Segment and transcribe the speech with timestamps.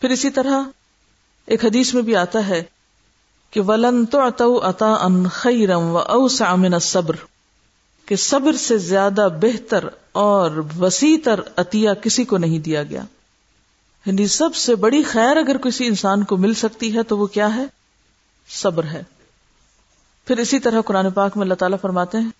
[0.00, 0.62] پھر اسی طرح
[1.46, 2.62] ایک حدیث میں بھی آتا ہے
[3.50, 7.16] کہ ولن تو اتا ان خیرم و اوسع من الصبر،
[8.06, 10.50] کہ صبر سے زیادہ بہتر اور
[10.80, 13.02] وسیع تر عطیہ کسی کو نہیں دیا گیا۔
[14.06, 17.54] یعنی سب سے بڑی خیر اگر کسی انسان کو مل سکتی ہے تو وہ کیا
[17.54, 17.64] ہے؟
[18.48, 19.02] صبر ہے۔
[20.24, 22.30] پھر اسی طرح قرآن پاک میں اللہ تعالیٰ فرماتے ہیں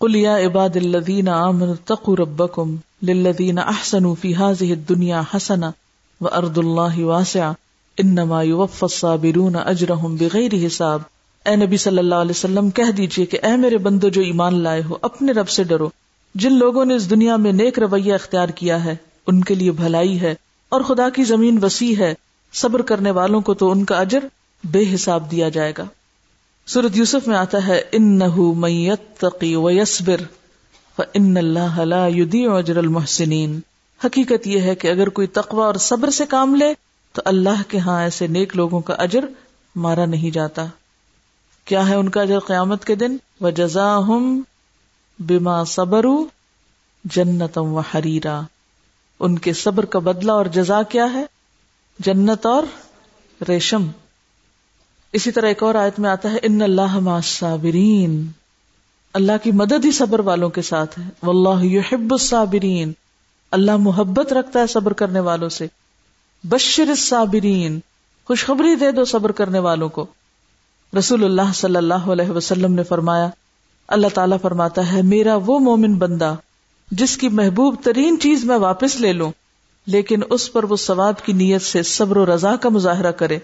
[0.00, 5.70] کلیا عباد الدین امن تقو ربکم للذین احسنوا فی هذه الدنیا حسنا
[6.20, 7.50] و ارد اللہ واسع
[7.98, 11.00] انما يوفى الصابرون اجرهم بغیر حساب۔
[11.44, 14.82] اے نبی صلی اللہ علیہ وسلم، کہہ دیجیے کہ اے میرے بندو، جو ایمان لائے
[14.82, 15.88] ہو، اپنے رب سے ڈرو۔
[16.34, 18.96] جن لوگوں نے اس دنیا میں نیک رویہ اختیار کیا ہے،
[19.26, 20.34] ان کے لیے بھلائی ہے
[20.68, 22.14] اور خدا کی زمین وسیع ہے۔
[22.52, 24.24] صبر کرنے والوں کو تو ان کا اجر
[24.64, 25.84] بے حساب دیا جائے گا۔
[26.66, 28.22] سورت یوسف میں آتا ہے ان
[31.36, 31.80] اللہ
[32.48, 33.60] اجر المحسنین۔
[34.04, 36.74] حقیقت یہ ہے کہ اگر کوئی تقوی اور صبر سے کام لے،
[37.12, 39.24] تو اللہ کے ہاں ایسے نیک لوگوں کا اجر
[39.76, 40.66] مارا نہیں جاتا۔
[41.64, 44.40] کیا ہے ان کا اجر قیامت کے دن؟ و جزا ہم
[45.18, 46.04] بیما صبر
[47.04, 48.40] جنتم و حریرا
[49.20, 51.26] ان کے صبر کا بدلہ اور جزا کیا ہے؟
[51.98, 52.62] جنت اور
[53.48, 53.86] ریشم۔
[55.12, 58.26] اسی طرح ایک اور آیت میں آتا ہے، ان اللہ صابرین
[59.14, 62.92] اللہ کی مدد ہی صبر والوں کے ساتھ ہے۔ واللہ یحب الصابرین
[63.50, 65.66] اللہ محبت رکھتا ہے صبر کرنے والوں سے۔
[66.44, 67.80] بشر الصابرین،
[68.26, 70.06] خوشخبری دے دو صبر کرنے والوں کو۔
[70.98, 73.28] رسول اللہ صلی اللہ علیہ وسلم نے فرمایا،
[73.88, 76.34] اللہ تعالیٰ فرماتا ہے، میرا وہ مومن بندہ،
[76.90, 79.32] جس کی محبوب ترین چیز میں واپس لے لوں،
[79.86, 83.38] لیکن اس پر وہ ثواب کی نیت سے صبر و رضا کا مظاہرہ کرے،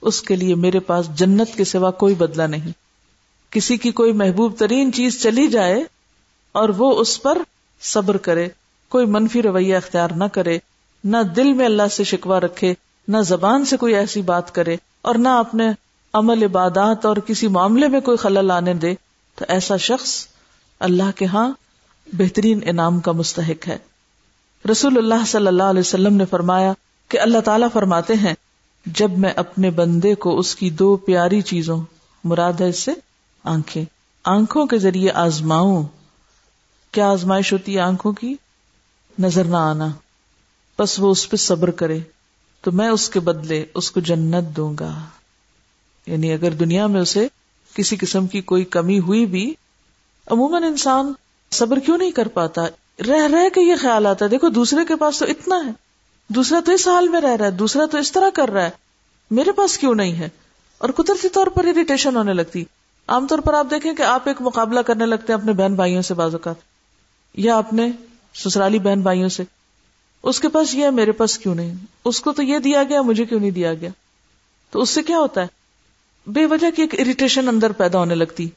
[0.00, 2.70] اس کے لیے میرے پاس جنت کے سوا کوئی بدلہ نہیں۔
[3.50, 5.84] کسی کی کوئی محبوب ترین چیز چلی جائے
[6.52, 7.38] اور وہ اس پر
[7.80, 8.48] صبر کرے۔
[8.90, 10.58] کوئی منفی رویہ اختیار نہ کرے،
[11.04, 12.74] نہ دل میں اللہ سے شکوا رکھے،
[13.08, 15.64] نہ زبان سے کوئی ایسی بات کرے اور نہ اپنے
[16.12, 18.94] عمل عبادات اور کسی معاملے میں کوئی خلل آنے دے،
[19.34, 20.26] تو ایسا شخص
[20.80, 21.52] اللہ کے ہاں
[22.12, 23.78] بہترین انعام کا مستحق ہے۔
[24.70, 26.72] رسول اللہ صلی اللہ علیہ وسلم نے فرمایا
[27.08, 28.34] کہ اللہ تعالیٰ فرماتے ہیں،
[28.86, 31.80] جب میں اپنے بندے کو اس کی دو پیاری چیزوں،
[32.24, 32.92] مراد ہے اس سے
[33.44, 33.84] آنکھیں،
[34.24, 35.82] آنکھوں کے ذریعے آزماؤں۔
[36.92, 38.34] کیا آزمائش ہوتی ہے آنکھوں کی؟
[39.18, 39.88] نظر نہ آنا۔
[40.78, 41.98] بس وہ اس پہ صبر کرے
[42.60, 45.00] تو میں اس کے بدلے اس کو جنت دوں گا۔
[46.06, 47.28] یعنی اگر دنیا میں اسے
[47.74, 49.54] کسی قسم کی کوئی کمی ہوئی بھی،
[50.26, 51.12] عموماً انسان
[51.50, 52.62] صبر کیوں نہیں کر پاتا؟
[53.06, 55.70] رہ رہ کے یہ خیال آتا ہے، دیکھو دوسرے کے پاس تو اتنا ہے۔
[56.28, 58.70] دوسرا تو اس حال میں رہ رہا ہے، دوسرا تو اس طرح کر رہا ہے۔
[59.30, 60.28] میرے پاس کیوں نہیں ہے؟
[60.78, 62.64] اور قدرتی طور پر اریٹیشن ہونے لگتی۔
[63.06, 66.02] عام طور پر آپ دیکھیں کہ آپ ایک مقابلہ کرنے لگتے ہیں اپنے بہن بھائیوں
[66.02, 66.54] سے بعض اوقات،
[67.34, 67.90] یا اپنے
[68.34, 69.42] سسرالی بہن بھائیوں سے،
[70.22, 71.74] اس کے پاس یہ ہے، میرے پاس کیوں نہیں؟
[72.04, 73.90] اس کو تو یہ دیا گیا، مجھے کیوں نہیں دیا گیا؟
[74.70, 75.46] تو اس سے کیا ہوتا ہے؟
[76.26, 78.48] بے وجہ کی ایک اریٹیشن اندر پیدا ہونے لگتی۔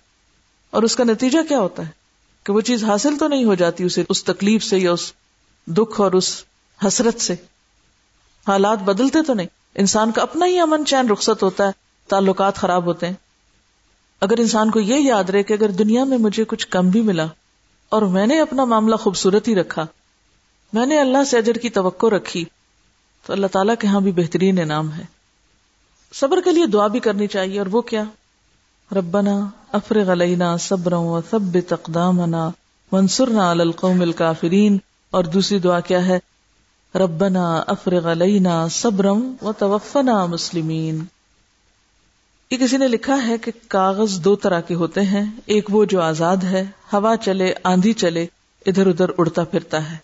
[0.69, 1.91] اور اس کا نتیجہ کیا ہوتا ہے؟
[2.44, 5.13] کہ وہ چیز حاصل تو نہیں ہو جاتی اسے، اس تکلیف سے یا اس
[5.67, 6.44] دکھ اور اس
[6.88, 7.34] حسرت سے۔
[8.47, 11.72] حالات بدلتے تو نہیں۔ انسان کا اپنا ہی امن چین رخصت ہوتا ہے،
[12.07, 13.13] تعلقات خراب ہوتے ہیں۔
[14.22, 17.28] اگر انسان کو یہ یاد رہے کہ اگر دنیا میں مجھے کچھ کم بھی ملا
[17.94, 19.86] اور میں نے اپنا معاملہ خوبصورت ہی رکھا۔
[20.74, 22.46] میں نے اللہ سے اجر کی توقع رکھی۔
[23.26, 25.04] تو اللہ تعالیٰ کے ہاں بھی بہترین انعام ہے۔
[26.14, 28.03] صبر کے لیے دعا بھی کرنی چاہیے، اور وہ کیا؟
[28.92, 32.50] ربنا افرغ علینا صبرا وثبت اقدامنا
[32.92, 34.78] وانصرنا علی القوم الكافرین۔
[35.12, 36.20] اور دوسری دعا کیا ہے؟
[36.96, 39.12] ربنا افرغ علینا صبرا
[39.42, 41.03] وتوفنا مسلمین۔
[42.53, 46.02] یہ کسی نے لکھا ہے کہ کاغذ دو طرح کے ہوتے ہیں، ایک وہ جو
[46.02, 48.25] آزاد ہے، ہوا چلے، آندھی چلے،
[48.66, 49.97] ادھر ادھر اڑتا پھرتا ہے۔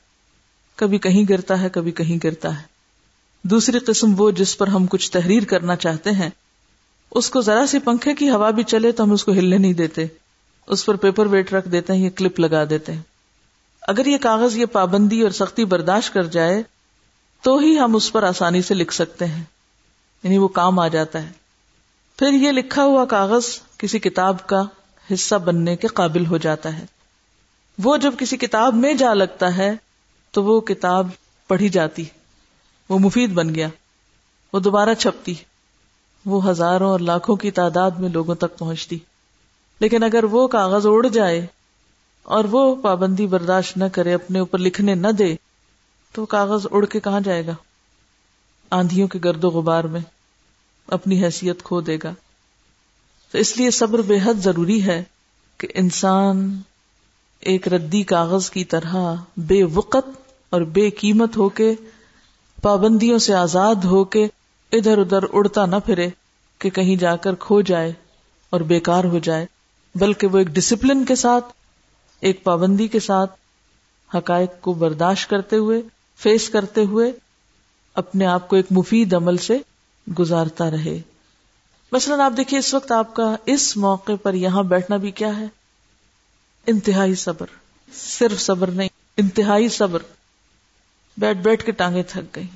[0.75, 2.63] کبھی کہیں گرتا ہے، کبھی کہیں گرتا ہے۔
[3.43, 6.29] دوسری قسم وہ جس پر ہم کچھ تحریر کرنا چاہتے ہیں۔
[7.11, 9.73] اس کو ذرا سی پنکھے کی ہوا بھی چلے تو ہم اس کو ہلنے نہیں
[9.73, 10.05] دیتے۔
[10.67, 13.01] اس پر پیپر ویٹ رکھ دیتے ہیں یہ کلپ لگا دیتے ہیں۔
[13.81, 16.63] اگر یہ کاغذ یہ پابندی اور سختی برداشت کر جائے،
[17.41, 19.43] تو ہی ہم اس پر آسانی سے لکھ سکتے ہیں۔
[20.23, 21.38] یعنی وہ کام آ جاتا ہے۔
[22.19, 23.43] پھر یہ لکھا ہوا کاغذ
[23.77, 24.63] کسی کتاب کا
[25.13, 26.85] حصہ بننے کے قابل ہو جاتا ہے۔
[27.83, 29.75] وہ جب کسی کتاب میں جا لگتا ہے
[30.31, 31.07] تو وہ کتاب
[31.47, 32.03] پڑھی جاتی،
[32.89, 33.67] وہ مفید بن گیا،
[34.53, 35.33] وہ دوبارہ چھپتی،
[36.25, 38.99] وہ ہزاروں اور لاکھوں کی تعداد میں لوگوں تک پہنچتی۔
[39.79, 41.45] لیکن اگر وہ کاغذ اڑ جائے
[42.23, 45.35] اور وہ پابندی برداشت نہ کرے، اپنے اوپر لکھنے نہ دے،
[46.11, 47.53] تو کاغذ اڑ کے کہاں جائے گا؟
[48.69, 50.01] آندھیوں کے گرد و غبار میں۔
[50.91, 52.13] اپنی حیثیت کھو دے گا۔
[53.31, 55.03] تو اس لیے صبر بے حد ضروری ہے
[55.57, 56.61] کہ انسان
[57.39, 60.09] ایک ردی کاغذ کی طرح بے وقت
[60.49, 61.73] اور بے قیمت ہو کے،
[62.61, 64.27] پابندیوں سے آزاد ہو کے
[64.71, 66.09] ادھر ادھر اڑتا نہ پھرے
[66.59, 67.93] کہ کہیں جا کر کھو جائے
[68.49, 69.45] اور بیکار ہو جائے،
[69.95, 71.45] بلکہ وہ ایک ڈسپلن کے ساتھ،
[72.19, 73.31] ایک پابندی کے ساتھ
[74.15, 75.81] حقائق کو برداشت کرتے ہوئے
[76.17, 77.11] فیس کرتے ہوئے،
[77.93, 79.57] اپنے آپ کو ایک مفید عمل سے
[80.19, 81.01] گزارتا رہے۔
[81.91, 85.45] مثلاً آپ دیکھیے، اس وقت آپ کا اس موقع پر یہاں بیٹھنا بھی کیا ہے؟
[86.67, 87.45] انتہائی صبر۔
[87.93, 89.99] صرف صبر نہیں، انتہائی صبر۔
[91.17, 92.47] بیٹھ بیٹھ کے ٹانگیں تھک گئی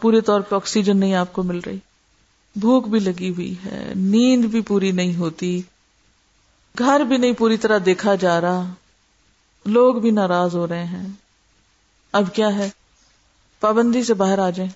[0.00, 1.78] پورے طور پہ آکسیجن نہیں آپ کو مل رہی۔
[2.56, 5.62] بھوک بھی لگی ہوئی ہے، نیند بھی پوری نہیں ہوتی۔
[6.78, 8.72] گھر بھی نہیں پوری طرح دیکھا جا رہا۔
[9.66, 11.08] لوگ بھی ناراض ہو رہے ہیں۔
[12.12, 12.70] اب کیا ہے؟
[13.60, 14.70] پابندی سے باہر آ جائیں۔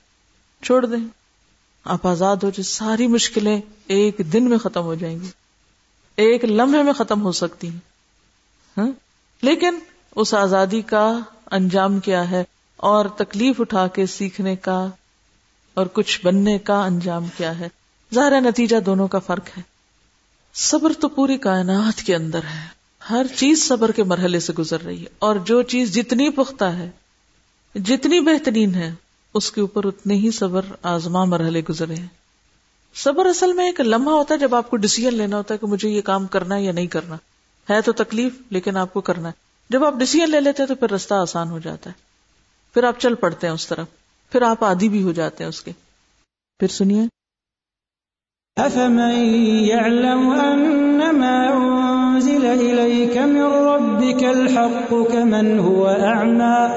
[0.65, 1.20] چھوڑ دیں۔
[1.85, 5.29] آپ آزاد ہو جائے ساری مشکلیں ایک دن میں ختم ہو جائیں گی۔
[6.17, 7.79] ایک لمحے میں ختم ہو سکتی ہیں۔
[8.77, 8.89] ہاں؟
[9.43, 9.79] لیکن
[10.17, 11.19] اس آزادی کا
[11.51, 12.45] انجام کیا ہے
[12.77, 14.89] اور تکلیف اٹھا کے سیکھنے کا
[15.75, 17.69] اور کچھ بننے کا انجام کیا ہے۔
[18.15, 19.63] ظاہر نتیجہ دونوں کا فرق ہے۔
[20.55, 22.67] صبر تو پوری کائنات کے اندر ہے۔
[23.11, 26.91] ہر چیز صبر کے مرحلے سے گزر رہی ہے۔ اور جو چیز جتنی پختہ ہے،
[27.75, 28.95] جتنی بہترین ہے
[29.35, 32.07] اس کے اوپر اتنے ہی صبر آزما مرحلے گزرے ہیں۔
[32.95, 35.67] صبر اصل میں ایک لمحہ ہوتا ہے جب آپ کو ڈسیزن لینا ہوتا ہے کہ
[35.67, 37.17] مجھے یہ کام کرنا ہے یا نہیں کرنا۔
[37.71, 39.33] ہے تو تکلیف، لیکن آپ کو کرنا ہے۔
[39.71, 41.95] جب آپ ڈسیزن لے لیتے ہیں تو پھر رستہ آسان ہو جاتا ہے۔
[42.75, 43.87] پھر آپ چل پڑتے ہیں اس طرف۔
[44.33, 45.73] پھر آپ آدھی بھی ہو جاتے ہیں اس کے۔
[46.59, 47.03] پھر سنیے۔
[48.59, 49.35] أفمن
[49.65, 56.77] يعلم أنما أنزل إليك من ربك الحق كمن هو أعمى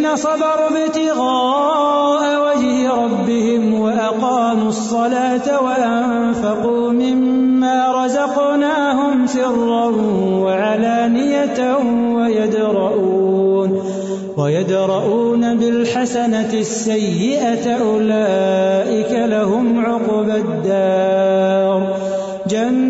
[0.00, 9.86] الذين صبروا ابتغاء وجه ربهم وأقاموا الصلاة وأنفقوا مما رزقناهم سرا
[10.44, 11.76] وعلانية
[12.16, 13.82] ويدرؤون
[14.36, 21.96] ويدرؤون بالحسنة السيئة أولئك لهم عقبى الدار.
[22.48, 22.89] جنات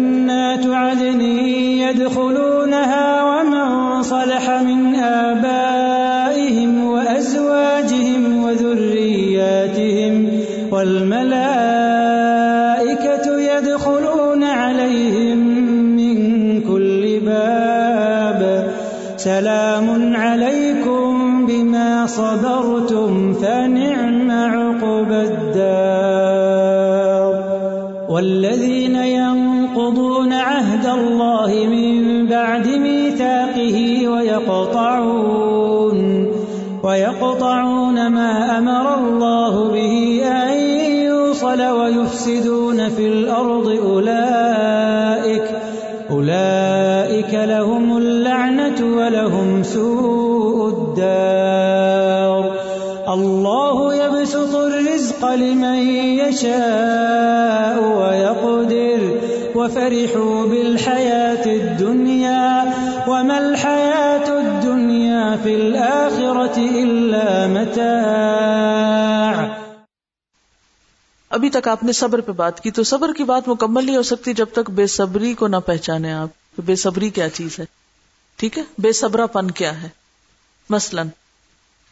[36.91, 40.59] ويقطعون ما أمر الله به أن
[41.07, 45.45] يوصل ويفسدون في الأرض أولئك
[46.11, 52.53] أولئك لهم اللعنة ولهم سوء الدار.
[53.09, 55.79] الله يبسط الرزق لمن
[56.23, 59.01] يشاء ويقدر،
[59.55, 62.65] وفرحوا بالحياة الدنيا،
[63.09, 63.90] وما الحياة
[66.41, 69.49] الآخرة إلا متاع.
[71.31, 74.03] ابھی تک آپ نے صبر پہ بات کی تو صبر کی بات مکمل نہیں ہو
[74.03, 76.29] سکتی جب تک بے صبری کو نہ پہچانے آپ.
[76.65, 77.65] بے صبری کیا چیز ہے؟
[78.37, 79.89] ٹھیک ہے؟ بے صبرا پن کیا ہے؟
[80.71, 81.03] مثلا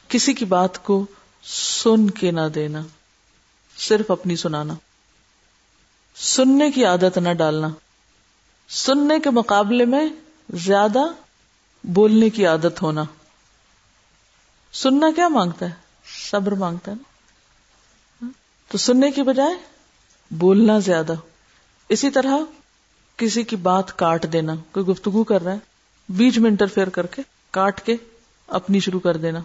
[0.08, 1.06] کسی کی بات کو
[1.42, 2.82] سن کے نہ دینا،
[3.76, 4.74] صرف اپنی سنانا،
[6.16, 7.68] سننے کی عادت نہ ڈالنا،
[8.68, 10.08] سننے کے مقابلے میں
[10.54, 10.98] زیادہ
[11.84, 13.04] بولنے کی عادت ہونا۔
[14.72, 15.70] سننا کیا مانگتا ہے؟
[16.30, 18.28] صبر مانگتا ہے نا؟
[18.68, 19.54] تو سننے کی بجائے
[20.30, 21.14] بولنا زیادہ۔
[21.88, 22.36] اسی طرح
[23.16, 25.58] کسی کی بات کاٹ دینا، کوئی گفتگو کر رہا ہے،
[26.08, 27.96] بیچ میں انٹرفیئر کر کے کاٹ کے
[28.46, 29.40] اپنی شروع کر دینا۔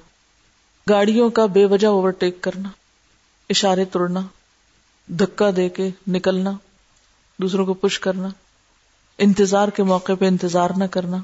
[0.89, 2.69] گاڑیوں کا بے وجہ اوورٹیک کرنا،
[3.49, 4.19] اشارے توڑنا،
[5.07, 6.51] دھکا دے کے نکلنا،
[7.41, 8.27] دوسروں کو پش کرنا،
[9.17, 11.17] انتظار کے موقع پہ انتظار نہ کرنا،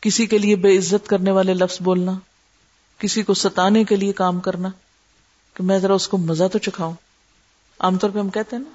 [0.00, 2.12] کسی کے لیے بے عزت کرنے والے لفظ بولنا۔
[3.04, 4.68] کسی کو ستانے کے لیے کام کرنا
[5.54, 6.92] کہ میں ذرا اس کو مزہ تو چکھاؤں۔
[7.78, 8.70] عام طور پہ ہم کہتے ہیں نا،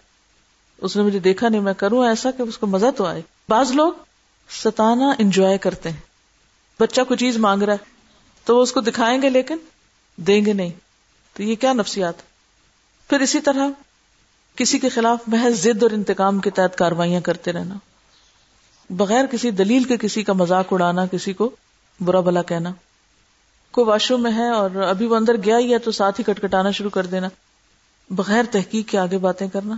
[0.77, 3.71] اس نے مجھے دیکھا نہیں، میں کروں ایسا کہ اس کو مزہ تو آئے۔ بعض
[3.71, 3.93] لوگ
[4.49, 5.97] ستانا انجوائے کرتے ہیں۔
[6.79, 7.77] بچہ کوئی چیز مانگ رہا ہے
[8.45, 9.57] تو وہ اس کو دکھائیں گے لیکن
[10.15, 10.71] دیں گے نہیں۔
[11.33, 12.13] تو یہ کیا نفسیات
[13.09, 13.67] پھر اسی طرح
[14.55, 17.75] کسی کے خلاف محض ضد اور انتقام کے تحت کاروائیاں کرتے رہنا۔
[18.89, 21.49] بغیر کسی دلیل کے کسی کا مذاق اڑانا، کسی کو
[21.99, 22.71] برا بلا کہنا۔
[23.71, 26.33] کوئی واش روم میں ہے اور ابھی وہ اندر گیا ہی ہے تو ساتھ ہی
[26.33, 27.27] کٹکھٹانا شروع کر دینا۔
[28.09, 29.75] بغیر تحقیق کے آگے باتیں کرنا۔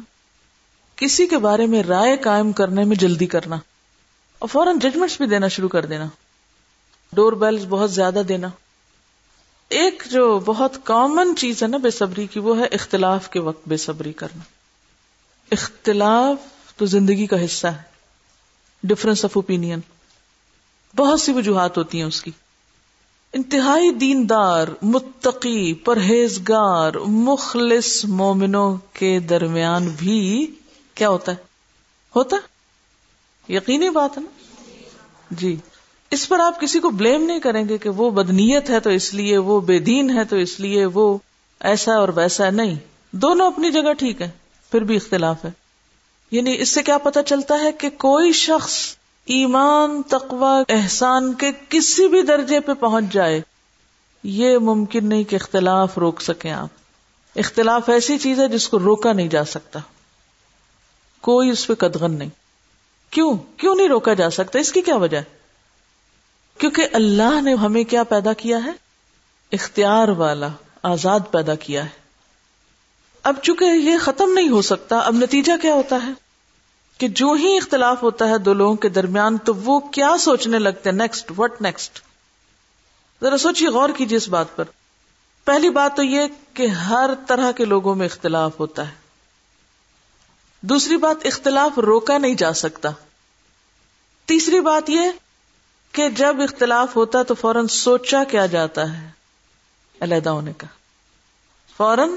[0.96, 3.56] کسی کے بارے میں رائے قائم کرنے میں جلدی کرنا۔
[4.40, 6.06] اور فوراً ججمنٹس بھی دینا شروع کر دینا۔
[7.14, 8.48] ڈور بیلز بہت زیادہ دینا۔
[9.70, 13.68] ایک جو بہت کامن چیز ہے نا بے صبری کی، وہ ہے اختلاف کے وقت
[13.68, 14.44] بے صبری کرنا۔
[15.52, 16.38] اختلاف
[16.78, 17.82] تو زندگی کا حصہ ہے۔
[18.84, 19.80] ڈفرنس آف اوپین
[20.96, 22.32] بہت سی وجوہات ہوتی ہیں اس کی۔
[23.34, 30.52] انتہائی دیندار، متقی، پرہیزگار، مخلص مومنوں کے درمیان بھی
[30.96, 31.38] کیا ہوتا ہے؟
[32.16, 32.38] ہوتا
[33.50, 34.30] یقینی بات ہے نا؟
[35.32, 35.56] جی۔
[36.12, 39.14] اس پر آپ کسی کو بلیم نہیں کریں گے کہ وہ بدنیت ہے تو اس
[39.14, 41.18] لیے، وہ بے دین ہے تو اس لیے، وہ
[41.60, 42.76] ایسا اور ویسا نہیں۔
[43.12, 44.30] دونوں اپنی جگہ ٹھیک ہے
[44.72, 45.52] پھر بھی اختلاف ہے۔
[46.32, 48.96] یعنی اس سے کیا پتا چلتا ہے کہ کوئی شخص
[49.32, 53.42] ایمان تقوا احسان کے کسی بھی درجے پہ پہنچ جائے،
[54.24, 56.68] یہ ممکن نہیں کہ اختلاف روک سکیں آپ۔
[57.36, 59.80] اختلاف ایسی چیز ہے جس کو روکا نہیں جا سکتا۔
[61.22, 62.30] کوئی اس پہ قدغن نہیں۔
[63.10, 65.24] کیوں؟ کیوں نہیں روکا جا سکتا؟ اس کی کیا وجہ ہے؟
[66.58, 68.72] کیونکہ اللہ نے ہمیں کیا پیدا کیا ہے؟
[69.52, 70.48] اختیار والا،
[70.84, 71.90] آزاد پیدا کیا ہے۔
[73.24, 76.31] اب چونکہ یہ ختم نہیں ہو سکتا، اب نتیجہ کیا ہوتا ہے؟
[77.02, 80.90] کہ جو ہی اختلاف ہوتا ہے دو لوگوں کے درمیان، تو وہ کیا سوچنے لگتے
[80.90, 82.00] ہیں؟ نیکسٹ وٹ نیکسٹ
[83.22, 84.64] ذرا سوچیے، غور کیجیے اس بات پر۔
[85.46, 88.94] پہلی بات تو یہ کہ ہر طرح کے لوگوں میں اختلاف ہوتا ہے۔
[90.62, 92.90] دوسری بات، اختلاف روکا نہیں جا سکتا۔
[94.26, 95.02] تیسری بات یہ
[95.92, 99.10] کہ جب اختلاف ہوتا تو فوراً سوچا کیا جاتا ہے۔
[100.00, 100.68] علیحدہ ہونے کا۔
[101.78, 102.10] فوراً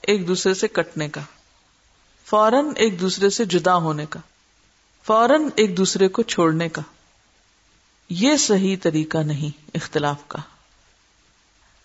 [0.00, 1.20] ایک دوسرے سے کٹنے کا۔
[2.26, 4.20] فوراً ایک دوسرے سے جدا ہونے کا،
[5.06, 6.82] فوراً ایک دوسرے کو چھوڑنے کا۔
[8.10, 10.38] یہ صحیح طریقہ نہیں اختلاف کا۔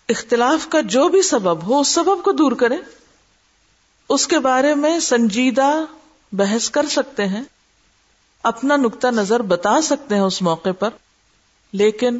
[0.08, 2.76] اختلاف کا جو بھی سبب ہو، اس سبب کو دور کرے
[4.08, 5.84] اس کے بارے میں سنجیدہ
[6.32, 7.42] بحث کر سکتے ہیں،
[8.42, 10.90] اپنا نقطہ نظر بتا سکتے ہیں اس موقع پر۔
[11.72, 12.18] لیکن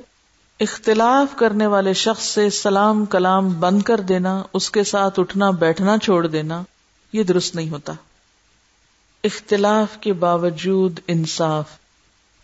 [0.60, 5.98] اختلاف کرنے والے شخص سے سلام کلام بند کر دینا، اس کے ساتھ اٹھنا، بیٹھنا،
[5.98, 6.62] چھوڑ دینا،
[7.12, 7.92] یہ درست نہیں ہوتا۔
[9.24, 11.64] اختلاف کے باوجود انصاف۔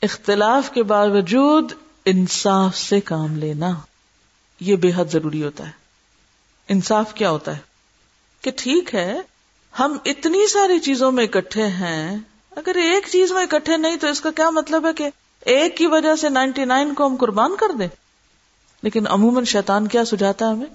[0.02, 1.72] اختلاف کے باوجود
[2.04, 3.70] انصاف سے کام لینا،
[4.60, 5.70] یہ بے حد ضروری ہوتا ہے۔
[6.68, 7.60] انصاف کیا ہوتا ہے؟
[8.42, 9.20] کہ ٹھیک ہے،
[9.78, 12.18] ہم اتنی ساری چیزوں میں اکٹھے ہیں،
[12.56, 15.86] اگر ایک چیز میں اکٹھے نہیں تو اس کا کیا مطلب ہے کہ ایک کی
[15.86, 17.88] وجہ سے نائنٹی نائن کو ہم قربان کر دیں؟
[18.82, 20.74] لیکن عموماً شیطان کیا سجاتا ہے ہمیں؟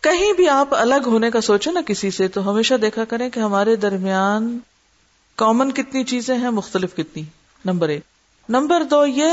[0.00, 3.40] کہیں بھی آپ الگ ہونے کا سوچے نا کسی سے تو ہمیشہ دیکھا کریں کہ
[3.40, 4.58] ہمارے درمیان
[5.38, 7.22] کامن کتنی چیزیں ہیں، مختلف کتنی؟
[7.64, 8.02] نمبر ایک.
[8.48, 9.28] نمبر دو یہ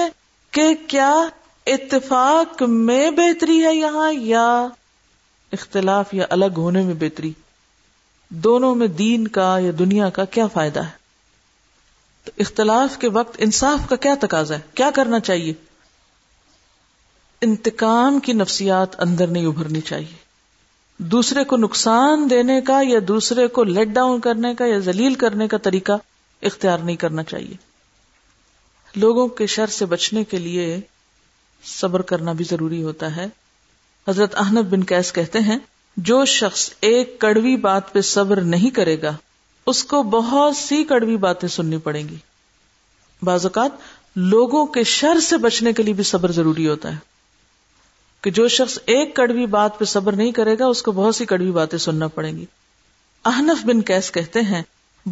[0.52, 1.14] کہ کیا
[1.66, 4.68] اتفاق میں بہتری ہے یہاں یا
[5.52, 7.34] اختلاف یا الگ ہونے میں بہتری؟
[8.30, 10.90] دونوں میں دین کا یا دنیا کا کیا فائدہ ہے؟
[12.24, 15.54] تو اختلاف کے وقت انصاف کا کیا تقاضا ہے؟ کیا کرنا چاہیے؟
[17.42, 20.25] انتقام کی نفسیات اندر نہیں ابھرنی چاہیے۔
[20.98, 25.48] دوسرے کو نقصان دینے کا یا دوسرے کو لیٹ ڈاؤن کرنے کا یا ذلیل کرنے
[25.48, 25.94] کا طریقہ
[26.42, 27.56] اختیار نہیں کرنا چاہیے۔
[28.96, 30.80] لوگوں کے شر سے بچنے کے لیے
[31.64, 33.28] صبر کرنا بھی ضروری ہوتا ہے۔
[34.08, 35.60] حضرت احنب بن کیس کہتے ہیں،
[35.98, 39.16] جو شخص ایک کڑوی بات پہ صبر نہیں کرے گا،
[39.66, 42.18] اس کو بہت سی کڑوی باتیں سننی پڑیں گی۔
[43.22, 43.72] بعض اوقات
[44.16, 47.15] لوگوں کے شر سے بچنے کے لیے بھی صبر ضروری ہوتا ہے۔
[48.26, 51.26] کہ جو شخص ایک کڑوی بات پہ صبر نہیں کرے گا، اس کو بہت سی
[51.26, 52.46] کڑوی باتیں سننا پڑیں گی۔
[53.26, 54.64] احنف بن کیس کہتے ہیں،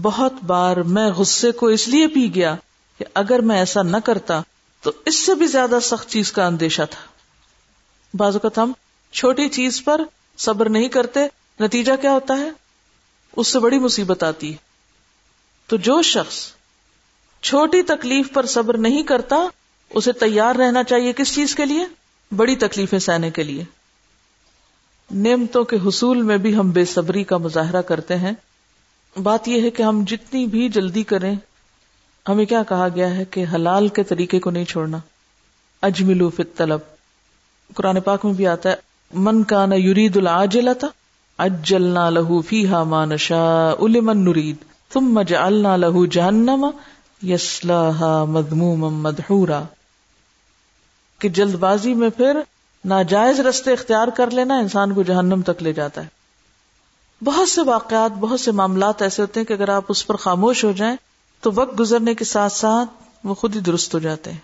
[0.01, 2.55] بہت بار میں غصے کو اس لیے پی گیا
[2.98, 4.41] کہ اگر میں ایسا نہ کرتا
[4.82, 7.01] تو اس سے بھی زیادہ سخت چیز کا اندیشہ تھا۔
[8.13, 8.74] بعض اوقات ہم
[9.12, 10.01] چھوٹی چیز پر
[10.38, 11.20] صبر نہیں کرتے،
[11.60, 12.50] نتیجہ کیا ہوتا ہے؟
[13.38, 14.58] اس سے بڑی مصیبت آتی ہے۔
[15.67, 16.51] تو جو شخص
[17.41, 19.38] چھوٹی تکلیف پر صبر نہیں کرتا،
[19.89, 21.86] اسے تیار رہنا چاہیے کس چیز کے لیے؟
[22.36, 23.63] بڑی تکلیفیں سہنے کے لیے۔
[25.12, 28.32] نعمتوں کے حصول میں بھی ہم بے صبری کا مظاہرہ کرتے ہیں۔
[29.24, 31.36] بات یہ ہے کہ ہم جتنی بھی جلدی کریں،
[32.30, 34.98] ہمیں کیا کہا گیا ہے کہ حلال کے طریقے کو نہیں چھوڑنا۔
[35.82, 36.80] اجملو فت طلب
[37.74, 38.75] قرآن پاک میں بھی آتا ہے،
[39.13, 40.88] من کا نہ یورید العاجلتا
[41.38, 44.56] اجلنا لہو فیہا ما نشاء لمن نرید،
[44.94, 46.66] ثم جعلنا لہو جہنم
[47.24, 49.63] یسلاہا مذموما مدحورا۔
[51.24, 52.39] کہ جلد بازی میں پھر
[52.86, 56.08] ناجائز رستے اختیار کر لینا انسان کو جہنم تک لے جاتا ہے۔
[57.24, 60.63] بہت سے واقعات، بہت سے معاملات ایسے ہوتے ہیں کہ اگر آپ اس پر خاموش
[60.63, 60.96] ہو جائیں
[61.42, 62.89] تو وقت گزرنے کے ساتھ ساتھ
[63.24, 64.39] وہ خود ہی درست ہو جاتے ہیں۔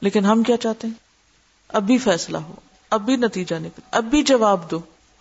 [0.00, 0.94] لیکن ہم کیا چاہتے ہیں؟
[1.68, 2.54] اب بھی فیصلہ ہو
[2.90, 4.80] اب بھی نتیجہ نکل اب بھی جواب دو،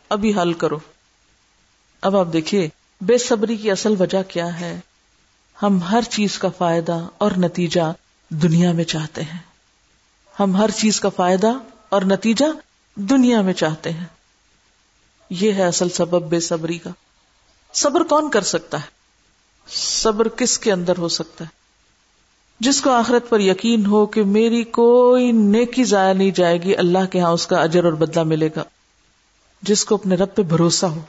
[0.09, 0.77] ابھی حل کرو۔
[2.01, 2.69] اب آپ دیکھیے،
[3.01, 4.79] بے صبری کی اصل وجہ کیا ہے؟
[5.63, 7.93] ہم ہر چیز کا فائدہ اور نتیجہ
[8.29, 9.48] دنیا میں چاہتے ہیں۔
[10.39, 11.51] ہم ہر چیز کا فائدہ
[11.89, 12.45] اور نتیجہ
[12.95, 14.05] دنیا میں چاہتے ہیں۔
[15.29, 16.89] یہ ہے اصل سبب بے صبری کا۔
[17.73, 18.85] صبر کون کر سکتا ہے؟
[19.75, 21.49] صبر کس کے اندر ہو سکتا ہے؟
[22.59, 27.05] جس کو آخرت پر یقین ہو کہ میری کوئی نیکی ضائع نہیں جائے گی، اللہ
[27.11, 28.63] کے ہاں اس کا اجر اور بدلہ ملے گا۔
[29.61, 31.01] جس کو اپنے رب پہ بھروسہ ہو۔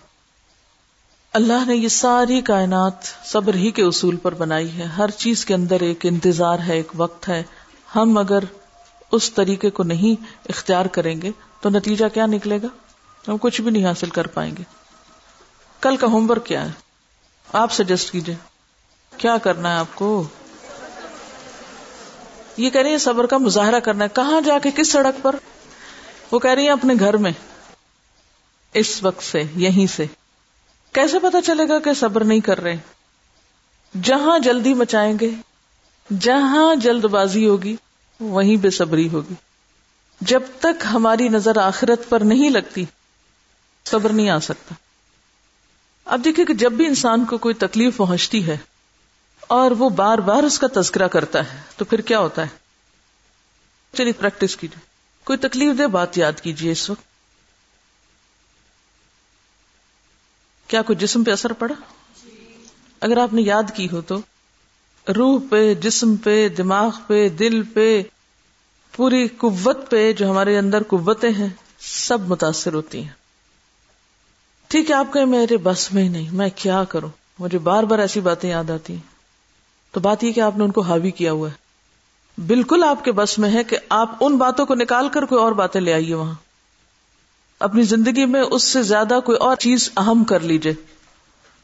[1.32, 5.54] اللہ نے یہ ساری کائنات صبر ہی کے اصول پر بنائی ہے۔ ہر چیز کے
[5.54, 7.42] اندر ایک انتظار ہے، ایک وقت ہے۔
[7.96, 8.44] ہم اگر
[9.12, 12.66] اس طریقے کو نہیں اختیار کریں گے تو نتیجہ کیا نکلے گا؟
[13.28, 14.62] ہم کچھ بھی نہیں حاصل کر پائیں گے۔
[15.80, 16.70] کل کا ہوم ورک کیا ہے؟
[17.52, 18.34] آپ سجیسٹ کیجیے
[19.16, 20.24] کیا کرنا ہے آپ کو؟
[22.56, 25.36] یہ کہہ رہی ہیں صبر کا مظاہرہ کرنا ہے۔ کہاں جا کے کس سڑک پر؟
[26.30, 27.32] وہ کہہ رہی ہیں اپنے گھر میں۔
[28.74, 30.06] اس وقت سے، یہیں سے۔
[30.92, 32.76] کیسے پتا چلے گا کہ صبر نہیں کر رہے؟
[34.02, 35.30] جہاں جلدی مچائیں گے،
[36.20, 37.76] جہاں جلد بازی ہوگی
[38.20, 39.34] وہیں بے صبری ہوگی۔
[40.20, 42.84] جب تک ہماری نظر آخرت پر نہیں لگتی
[43.84, 44.74] صبر نہیں آ سکتا۔
[46.04, 48.56] اب دیکھیں کہ جب بھی انسان کو کوئی تکلیف پہنچتی ہے
[49.40, 52.48] اور وہ بار بار اس کا تذکرہ کرتا ہے تو پھر کیا ہوتا ہے؟
[53.92, 54.80] چلیے پریکٹس کیجیے۔
[55.24, 57.02] کوئی تکلیف دے بات یاد کیجیے اس وقت۔
[60.66, 61.74] کیا کوئی جسم پہ اثر پڑا؟
[63.00, 64.18] اگر آپ نے یاد کی ہو تو۔
[65.16, 68.02] روح پہ، جسم پہ، دماغ پہ، دل پہ،
[68.96, 71.48] پوری قوت پہ جو ہمارے اندر قوتیں ہیں،
[71.80, 73.20] سب متاثر ہوتی ہیں۔
[74.68, 77.98] ٹھیک ہے، آپ کہ میرے بس میں ہی نہیں، میں کیا کروں؟ مجھے بار بار
[77.98, 79.10] ایسی باتیں یاد آتی ہیں۔
[79.92, 81.70] تو بات یہ کہ آپ نے ان کو حاوی کیا ہوا ہے۔
[82.46, 85.52] بالکل آپ کے بس میں ہے کہ آپ ان باتوں کو نکال کر کوئی اور
[85.52, 86.34] باتیں لے آئیے وہاں۔
[87.60, 90.72] اپنی زندگی میں اس سے زیادہ کوئی اور چیز اہم کر لیجیے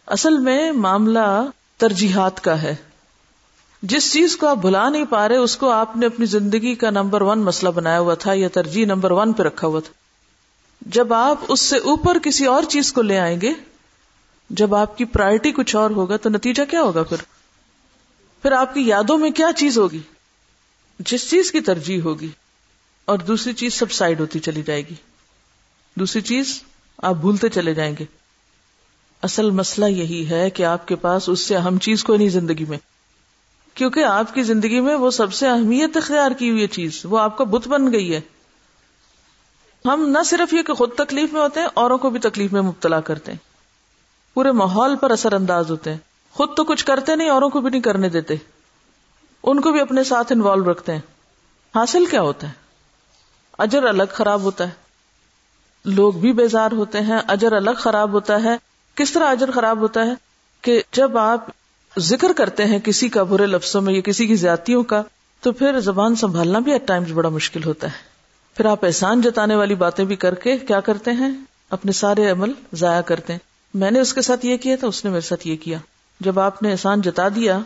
[0.07, 2.75] اصل میں معاملہ ترجیحات کا ہے۔
[3.89, 6.91] جس چیز کو آپ بھلا نہیں پا رہے، اس کو آپ نے اپنی زندگی کا
[6.91, 9.93] نمبر ون مسئلہ بنایا ہوا تھا، یا ترجیح نمبر ون پہ رکھا ہوا تھا۔
[10.81, 13.53] جب آپ اس سے اوپر کسی اور چیز کو لے آئیں گے،
[14.51, 17.17] جب آپ کی پرائرٹی کچھ اور ہوگا، تو نتیجہ کیا ہوگا پھر؟
[18.43, 20.01] پھر آپ کی یادوں میں کیا چیز ہوگی؟
[20.99, 22.29] جس چیز کی ترجیح ہوگی۔
[23.05, 24.95] اور دوسری چیز سب سائڈ ہوتی چلی جائے گی۔
[25.95, 26.63] دوسری چیز
[26.99, 28.05] آپ بھولتے چلے جائیں گے۔
[29.23, 32.65] اصل مسئلہ یہی ہے کہ آپ کے پاس اس سے اہم چیز کوئی نہیں زندگی
[32.65, 32.79] میں۔
[33.77, 37.39] کیونکہ آپ کی زندگی میں وہ سب سے اہمیت اختیار کی ہوئی چیز، وہ آپ
[37.39, 38.21] کا بت بن گئی ہے۔
[39.85, 42.63] ہم نہ صرف یہ کہ خود تکلیف میں ہوتے ہیں، اوروں کو بھی تکلیف میں
[42.63, 43.39] مبتلا کرتے ہیں۔
[44.35, 45.99] پورے ماحول پر اثر انداز ہوتے ہیں۔
[46.33, 48.35] خود تو کچھ کرتے نہیں، اوروں کو بھی نہیں کرنے دیتے۔
[49.43, 51.01] ان کو بھی اپنے ساتھ انوالو رکھتے ہیں۔
[51.75, 52.53] حاصل کیا ہوتا ہے؟
[53.59, 54.73] اجر الگ خراب ہوتا ہے۔
[55.85, 58.57] لوگ بھی بیزار ہوتے ہیں، اجر الگ خراب ہوتا ہے۔
[58.95, 60.15] کس طرح اجر خراب ہوتا ہے؟
[60.61, 61.47] کہ جب آپ
[61.99, 65.03] ذکر کرتے ہیں کسی کا برے لفظوں میں یا کسی کی زیادتیوں کا،
[65.41, 68.17] تو پھر زبان سنبھالنا بھی ایٹ ٹائمز بڑا مشکل ہوتا ہے۔
[68.57, 71.31] پھر آپ احسان جتانے والی باتیں بھی کر کے کیا کرتے ہیں؟
[71.71, 73.41] اپنے سارے عمل ضائع کرتے ہیں۔
[73.75, 75.79] میں نے اس کے ساتھ یہ کیا تھا، اس نے میرے ساتھ یہ کیا۔
[76.21, 77.59] جب آپ نے احسان جتا دیا،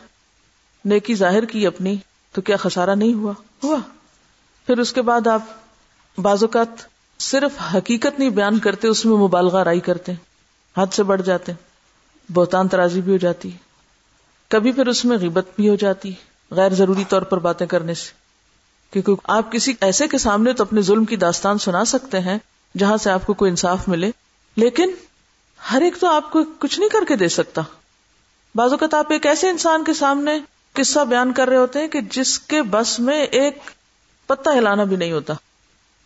[0.85, 1.97] نیکی ظاہر کی اپنی،
[2.33, 3.33] تو کیا خسارا نہیں ہوا؟
[3.65, 3.79] ہوا۔
[4.67, 5.43] پھر اس کے بعد آپ
[6.19, 6.83] بعض اوقات
[7.19, 10.13] صرف حقیقت نہیں بیان کرتے، اس میں مبالغہ رائی کرتے
[10.79, 11.53] حد سے بڑھ جاتے
[12.29, 13.51] بہتان ترازی بھی ہو جاتی
[14.51, 16.13] کبھی پھر اس میں غیبت بھی ہو جاتی،
[16.51, 18.11] غیر ضروری طور پر باتیں کرنے سے۔
[18.91, 22.39] کیونکہ آپ کسی ایسے کے سامنے تو اپنے ظلم کی داستان سنا سکتے ہیں
[22.79, 24.11] جہاں سے آپ کو کوئی انصاف ملے،
[24.57, 24.91] لیکن
[25.73, 27.63] ہر ایک تو آپ کو کچھ نہیں کر کے دے سکتا۔
[28.55, 30.39] بعض اوقات آپ ایک ایسے انسان کے سامنے
[30.73, 33.59] قصہ بیان کر رہے ہوتے ہیں کہ جس کے بس میں ایک
[34.27, 35.35] پتا ہلانا بھی نہیں ہوتا۔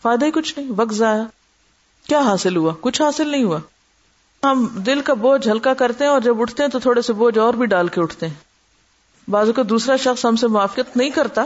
[0.02, 1.22] فائدہ ہی کچھ نہیں، وقت ضائع۔
[2.08, 3.58] کیا حاصل ہوا؟ کچھ حاصل نہیں ہوا۔
[4.44, 7.38] ہم دل کا بوجھ ہلکا کرتے ہیں اور جب اٹھتے ہیں تو تھوڑے سے بوجھ
[7.38, 8.34] اور بھی ڈال کے اٹھتے ہیں۔
[9.30, 11.44] بازو کا دوسرا شخص ہم سے موافقت نہیں کرتا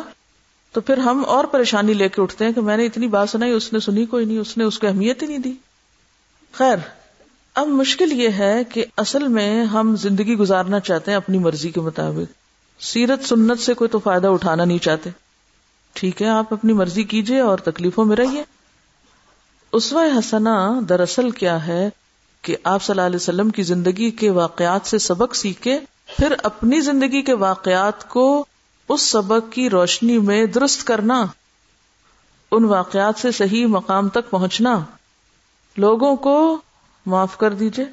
[0.72, 3.52] تو پھر ہم اور پریشانی لے کے اٹھتے ہیں کہ میں نے اتنی بات سنائی،
[3.52, 5.52] اس نے سنی کوئی نہیں، اس نے اس کو اہمیت ہی نہیں دی۔
[6.52, 6.76] خیر،
[7.54, 11.80] اب مشکل یہ ہے کہ اصل میں ہم زندگی گزارنا چاہتے ہیں اپنی مرضی کے
[11.80, 12.32] مطابق۔
[12.82, 15.10] سیرت سنت سے کوئی تو فائدہ اٹھانا نہیں چاہتے۔
[15.92, 18.44] ٹھیک ہے، آپ اپنی مرضی کیجیے اور تکلیفوں میں رہیے۔
[19.72, 21.90] اسوا حسنا دراصل کیا ہے
[22.42, 25.78] کہ آپ صلی اللہ علیہ وسلم کی زندگی کے واقعات سے سبق سیکھے
[26.16, 28.44] پھر اپنی زندگی کے واقعات کو
[28.88, 31.24] اس سبق کی روشنی میں درست کرنا،
[32.52, 34.78] ان واقعات سے صحیح مقام تک پہنچنا۔
[35.76, 36.36] لوگوں کو
[37.06, 37.84] معاف کر دیجیے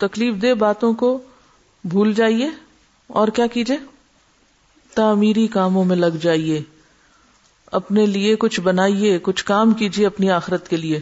[0.00, 1.18] تکلیف دہ باتوں کو
[1.84, 2.48] بھول جائیے،
[3.06, 3.76] اور کیا کیجیے
[4.94, 6.62] تعمیری کاموں میں لگ جائیے۔
[7.72, 11.00] اپنے لیے کچھ بنائیے، کچھ کام کیجیے اپنی آخرت کے لیے۔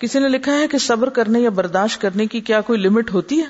[0.00, 3.38] کسی نے لکھا ہے کہ صبر کرنے یا برداشت کرنے کی کیا کوئی لمٹ ہوتی
[3.38, 3.44] ہے؟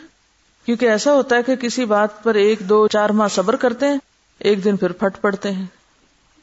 [0.66, 3.98] کیونکہ ایسا ہوتا ہے کہ کسی بات پر ایک، دو، چار ماہ صبر کرتے ہیں،
[4.38, 5.66] ایک دن پھر پھٹ پڑتے ہیں۔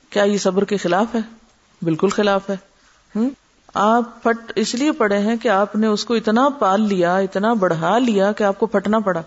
[0.10, 1.20] کیا یہ صبر کے خلاف ہے؟
[1.82, 2.56] بالکل خلاف ہے۔
[3.74, 7.54] آپ پھٹ، اس لیے پڑے ہیں کہ آپ نے اس کو اتنا پال لیا، اتنا
[7.54, 9.22] بڑھا لیا کہ آپ کو پھٹنا پڑا۔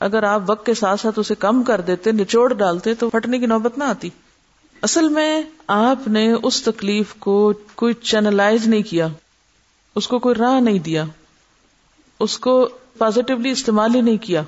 [0.00, 3.46] اگر آپ وقت کے ساتھ ساتھ اسے کم کر دیتے، نچوڑ ڈالتے، تو پھٹنے کی
[3.46, 4.10] نوبت نہ آتی۔
[4.82, 9.08] اصل میں آپ نے اس تکلیف کو کوئی چینلائز نہیں کیا۔
[9.96, 11.04] اس کو کوئی راہ نہیں دیا،
[12.20, 14.42] اس کو پازیٹیولی استعمال ہی نہیں کیا۔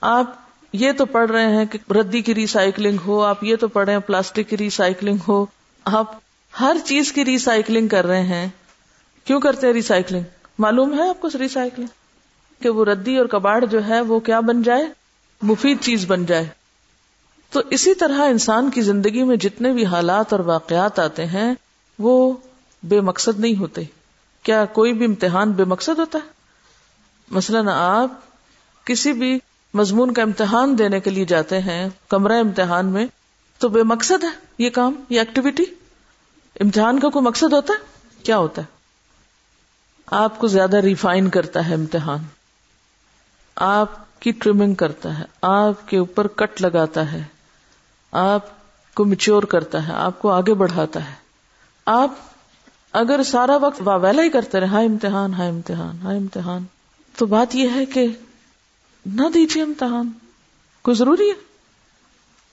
[0.00, 0.34] آپ
[0.72, 3.92] یہ تو پڑھ رہے ہیں کہ ردی کی ریسائکلنگ ہو، آپ یہ تو پڑھ رہے
[3.92, 5.46] ہیں پلاسٹک کی ریسائکلنگ ہو۔
[5.84, 6.14] آپ
[6.60, 8.48] ہر چیز کی ریسائکلنگ کر رہے ہیں۔
[9.24, 10.22] کیوں کرتے ہیں ریسائکلنگ
[10.58, 11.88] معلوم ہے آپ کو ریسائکلنگ
[12.62, 14.84] کہ وہ ردی اور کباڑ جو ہے وہ کیا بن جائے؟
[15.42, 16.48] مفید چیز بن جائے۔
[17.50, 21.54] تو اسی طرح انسان کی زندگی میں جتنے بھی حالات اور واقعات آتے ہیں،
[21.98, 22.32] وہ
[22.82, 23.82] بے مقصد نہیں ہوتے۔
[24.46, 26.28] کیا کوئی بھی امتحان بے مقصد ہوتا ہے؟
[27.30, 28.12] مثلاً آپ
[28.84, 29.38] کسی بھی
[29.74, 33.06] مضمون کا امتحان دینے کے لیے جاتے ہیں، کمرہ امتحان میں،
[33.58, 34.28] تو بے مقصد ہے
[34.58, 35.62] یہ کام، یہ ایکٹیویٹی
[36.60, 37.78] امتحان کا کوئی مقصد ہوتا ہے؟
[38.22, 38.66] کیا ہوتا ہے؟
[40.06, 42.18] آپ کو زیادہ ریفائن کرتا ہے امتحان۔
[43.56, 47.22] آپ کی ٹریمنگ کرتا ہے، آپ کے اوپر کٹ لگاتا ہے،
[48.12, 48.42] آپ
[48.94, 51.14] کو میچور کرتا ہے، آپ کو آگے بڑھاتا ہے۔
[51.86, 52.14] آپ
[52.96, 56.64] اگر سارا وقت واویلا ہی کرتے رہے ہائی امتحان ہائی امتحان ہائی امتحان،
[57.16, 58.06] تو بات یہ ہے کہ
[59.06, 60.10] نہ دیجیے امتحان،
[60.82, 61.34] کوئی ضروری ہے؟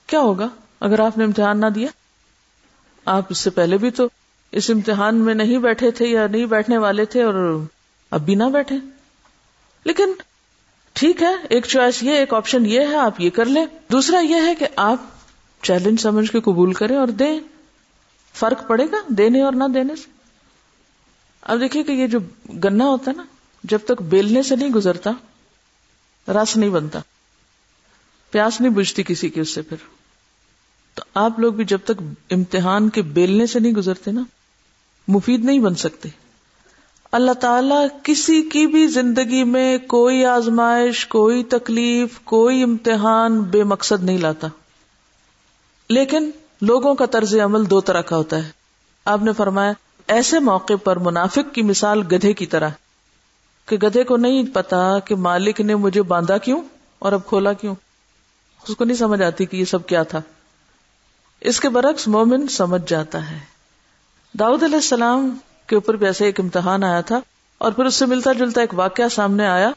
[0.06, 0.48] کیا ہوگا
[0.80, 1.88] اگر آپ نے امتحان نہ دیا؟
[3.04, 4.08] آپ اس سے پہلے بھی تو
[4.52, 7.60] اس امتحان میں نہیں بیٹھے تھے یا نہیں بیٹھنے والے تھے اور
[8.10, 8.76] اب بھی نہ بیٹھے۔
[9.84, 10.12] لیکن
[10.92, 14.40] ٹھیک ہے، ایک چوائس یہ، ایک آپشن یہ ہے، آپ یہ کر لیں۔ دوسرا یہ
[14.46, 15.02] ہے کہ آپ
[15.62, 17.40] چیلنج سمجھ کے قبول کریں اور دیں۔
[18.34, 20.13] فرق پڑے گا، دینے اور نہ دینے سے۔
[21.44, 22.18] اب دیکھیے کہ یہ جو
[22.64, 23.24] گنا ہوتا ہے نا،
[23.64, 25.10] جب تک بیلنے سے نہیں گزرتا،
[26.32, 26.98] رس نہیں بنتا،
[28.30, 29.76] پیاس نہیں بجتی کسی کی اس سے پھر۔
[30.94, 34.22] تو آپ لوگ بھی جب تک امتحان کے بیلنے سے نہیں گزرتے نا،
[35.08, 36.08] مفید نہیں بن سکتے۔
[37.12, 44.04] اللہ تعالی کسی کی بھی زندگی میں کوئی آزمائش، کوئی تکلیف، کوئی امتحان بے مقصد
[44.04, 44.48] نہیں لاتا۔
[45.88, 46.30] لیکن
[46.60, 48.50] لوگوں کا طرز عمل دو طرح کا ہوتا ہے۔
[49.04, 49.72] آپ نے فرمایا
[50.08, 52.68] ایسے موقع پر منافق کی مثال گدھے کی طرح
[53.66, 56.62] کہ گدھے کو نہیں پتا کہ مالک نے مجھے باندھا کیوں
[56.98, 57.74] اور اب کھولا کیوں۔
[58.68, 60.20] اس کو نہیں سمجھ آتی کہ یہ سب کیا تھا۔
[61.40, 63.38] اس کے برعکس مومن سمجھ جاتا ہے۔
[64.38, 65.36] داؤد علیہ السلام
[65.66, 67.20] کے اوپر بھی ایسے ایک امتحان آیا تھا
[67.58, 69.70] اور پھر اس سے ملتا جلتا ایک واقعہ سامنے آیا۔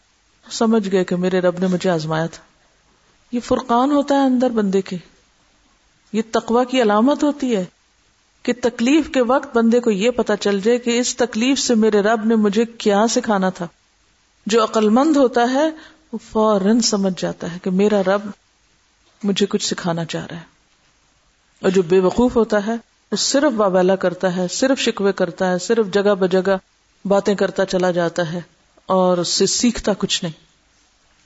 [0.52, 2.44] سمجھ گئے کہ میرے رب نے مجھے آزمایا تھا۔
[3.32, 4.98] یہ فرقان ہوتا ہے اندر بندے کے۔
[6.13, 7.66] یہ تقوا کی علامت ہوتی ہے۔
[8.43, 12.00] کہ تکلیف کے وقت بندے کو یہ پتا چل جائے کہ اس تکلیف سے میرے
[12.00, 13.67] رب نے مجھے کیا سکھانا تھا۔
[14.45, 15.69] جو عقل مند ہوتا ہے،
[16.13, 18.21] وہ فوراً سمجھ جاتا ہے کہ میرا رب
[19.23, 20.43] مجھے کچھ سکھانا چاہ رہا ہے۔
[21.62, 22.76] اور جو بے وقوف ہوتا ہے،
[23.12, 26.58] وہ صرف وابیلا کرتا ہے، صرف شکوے کرتا ہے، صرف جگہ بجگہ
[27.08, 28.41] باتیں کرتا چلا جاتا ہے
[28.86, 30.47] اور اس سے سیکھتا کچھ نہیں۔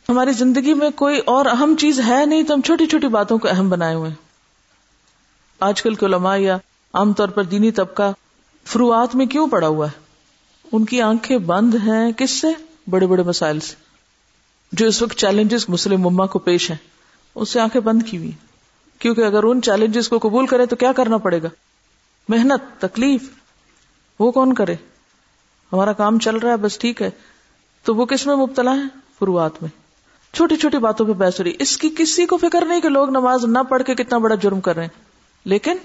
[0.10, 3.47] ہماری زندگی میں کوئی اور اہم چیز ہے نہیں تو ہم چھوٹی چھوٹی باتوں کو
[3.47, 4.12] اہم بنائے ہوئے
[5.60, 6.58] آج کل کے علماء یا
[6.93, 8.13] عام طور پر دینی طبقہ
[8.65, 9.99] فروعات میں کیوں پڑا ہوا ہے؟
[10.71, 12.47] ان کی آنکھیں بند ہیں کس سے؟
[12.89, 13.75] بڑے بڑے مسائل سے۔
[14.71, 16.77] جو اس وقت چیلنجز مسلم مما کو پیش ہیں،
[17.36, 18.32] اس سے آنکھیں بند کی ہوئی
[18.99, 21.47] کیونکہ اگر ان چیلنجز کو قبول کرے تو کیا کرنا پڑے گا؟
[22.30, 23.30] محنت، تکلیف،
[24.19, 24.75] وہ کون کرے؟
[25.73, 27.10] ہمارا کام چل رہا ہے، بس ٹھیک ہے۔
[27.84, 29.69] تو وہ کس میں مبتلا ہے فروعات میں۔
[30.34, 33.10] چھوٹی چھوٹی باتوں پہ بحث ہو رہی۔ اس کی کسی کو فکر نہیں کہ لوگ
[33.10, 35.04] نماز نہ پڑھ کے کتنا بڑا جرم کر رہے ہیں۔
[35.45, 35.77] لیکن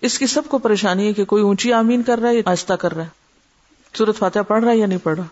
[0.00, 2.72] اس کی سب کو پریشانی ہے کہ کوئی اونچی آمین کر رہا ہے یا آہستہ
[2.72, 3.08] کر رہا ہے۔
[3.94, 5.24] سورت فاتحہ پڑھ رہا ہے یا نہیں پڑھ رہا؟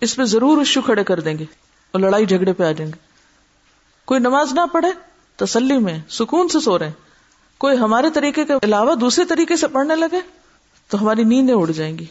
[0.00, 1.44] اس پہ ضرور اشو کھڑے کر دیں گے
[1.92, 2.98] اور لڑائی جھگڑے پہ آ جائیں گے۔
[4.04, 4.88] کوئی نماز نہ پڑھے،
[5.36, 6.92] تسلی میں، سکون سے سو رہے ہیں۔
[7.58, 10.20] کوئی ہمارے طریقے کے علاوہ دوسرے طریقے سے پڑھنے لگے،
[10.88, 12.06] تو ہماری نیندیں اڑ جائیں گی۔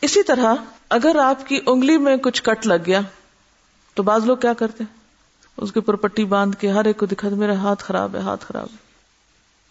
[0.00, 0.54] اسی طرح
[0.88, 3.00] اگر آپ کی انگلی میں کچھ کٹ لگ گیا،
[3.94, 4.84] تو بعض لوگ کیا کرتے
[5.56, 8.44] اس کے اوپر پٹی باندھ کے ہر ایک کو دکھا میرا ہاتھ خراب ہے، ہاتھ
[8.44, 8.83] خراب ہے۔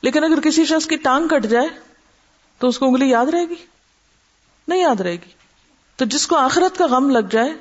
[0.03, 1.67] لیکن اگر کسی شخص کی ٹانگ کٹ جائے
[2.59, 3.55] تو اس کو انگلی یاد رہے گی؟
[4.67, 5.31] نہیں یاد رہے گی۔
[5.95, 7.53] تو جس کو آخرت کا غم لگ جائے،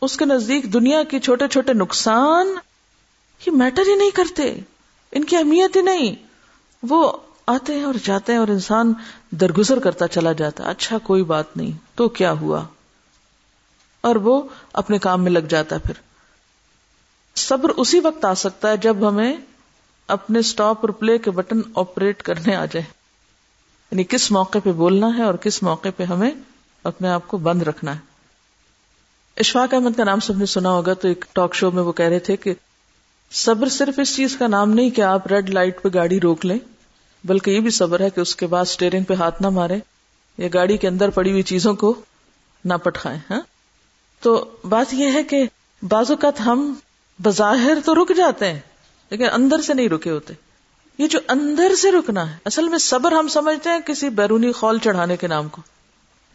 [0.00, 2.46] اس کے نزدیک دنیا کے چھوٹے چھوٹے نقصان
[3.46, 4.60] یہ میٹر ہی نہیں کرتے۔
[5.12, 6.14] ان کی اہمیت ہی نہیں۔
[6.82, 7.12] وہ
[7.46, 8.92] آتے ہیں اور جاتے ہیں اور انسان
[9.30, 12.64] درگزر کرتا چلا جاتا۔ اچھا کوئی بات نہیں۔ تو کیا ہوا؟
[14.00, 15.94] اور وہ اپنے کام میں لگ جاتا پھر۔
[17.34, 19.36] صبر اسی وقت آ سکتا ہے جب ہمیں
[20.08, 22.84] اپنے اسٹاپ اور پلے کے بٹن آپریٹ کرنے آ جائے
[23.92, 26.30] یعنی کس موقع پہ بولنا ہے اور کس موقع پہ ہمیں
[26.84, 28.00] اپنے آپ کو بند رکھنا ہے۔
[29.36, 32.06] اشفاق احمد کا نام سب نے سنا ہوگا تو ایک ٹاک شو میں وہ کہہ
[32.06, 32.54] رہے تھے کہ
[33.30, 36.58] صبر صرف اس چیز کا نام نہیں کہ آپ ریڈ لائٹ پہ گاڑی روک لیں،
[37.24, 39.78] بلکہ یہ بھی صبر ہے کہ اس کے بعد اسٹیئرنگ پہ ہاتھ نہ مارے
[40.38, 41.94] یا گاڑی کے اندر پڑی ہوئی چیزوں کو
[42.64, 43.40] نہ پٹکھائیں ہاں؟
[44.22, 45.44] تو بات یہ ہے کہ
[45.82, 46.72] بعض اوقات ہم
[47.18, 48.60] بظاہر تو رک جاتے ہیں
[49.16, 50.34] لیکن اندر سے نہیں رکے ہوتے۔
[50.98, 54.78] یہ جو اندر سے رکنا ہے، اصل میں صبر ہم سمجھتے ہیں کسی بیرونی خول
[54.78, 55.62] چڑھانے کے نام کو۔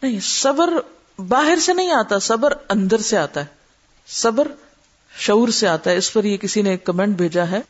[0.02, 0.72] نہیں، صبر
[1.20, 3.46] باہر سے نہیں آتا، صبر اندر سے آتا ہے۔
[4.06, 4.48] صبر
[5.18, 7.60] شعور سے آتا ہے۔ اس پر یہ کسی نے ایک کمنٹ بھیجا ہے۔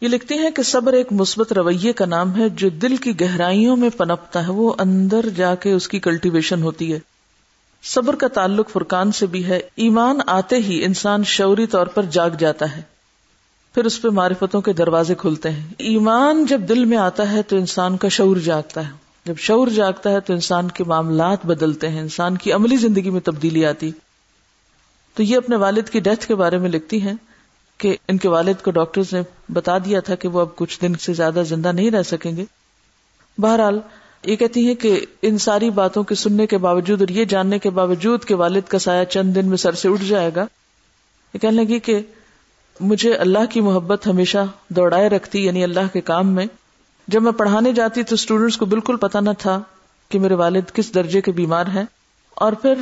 [0.00, 3.76] یہ لکھتے ہیں کہ صبر ایک مثبت رویے کا نام ہے، جو دل کی گہرائیوں
[3.76, 6.98] میں پنپتا ہے۔ وہ اندر جا کے اس کی کلٹیویشن ہوتی ہے۔
[7.82, 12.30] صبر کا تعلق فرقان سے بھی ہے۔ ایمان آتے ہی انسان شعوری طور پر جاگ
[12.30, 12.97] جاتا ہے۔
[13.78, 17.56] پھر اس پہ معرفتوں کے دروازے کھلتے ہیں۔ ایمان جب دل میں آتا ہے تو
[17.56, 18.92] انسان کا شعور جاگتا ہے۔
[19.24, 23.20] جب شعور جاگتا ہے تو انسان کے معاملات بدلتے ہیں، انسان کی عملی زندگی میں
[23.20, 23.90] تبدیلی آتی۔
[25.14, 27.12] تو یہ اپنے والد کی ڈیتھ کے بارے میں لکھتی ہیں
[27.78, 30.94] کہ ان کے والد کو ڈاکٹر نے بتا دیا تھا کہ وہ اب کچھ دن
[30.94, 32.44] سے زیادہ زندہ نہیں رہ سکیں گے۔
[33.38, 33.80] بہرحال
[34.24, 37.70] یہ کہتی ہیں کہ ان ساری باتوں کے سننے کے باوجود اور یہ جاننے کے
[37.70, 40.46] باوجود کہ والد کا سایہ چند دن میں سر سے اٹھ جائے گا،
[41.34, 42.00] یہ کہنے لگی کہ
[42.80, 44.38] مجھے اللہ کی محبت ہمیشہ
[44.68, 46.46] دوڑائے رکھتی یعنی اللہ کے کام میں۔
[47.08, 49.62] جب میں پڑھانے جاتی تو اسٹوڈینٹس کو بالکل پتا نہ تھا
[50.08, 51.84] کہ میرے والد کس درجے کے بیمار ہیں۔
[52.34, 52.74] اور پھر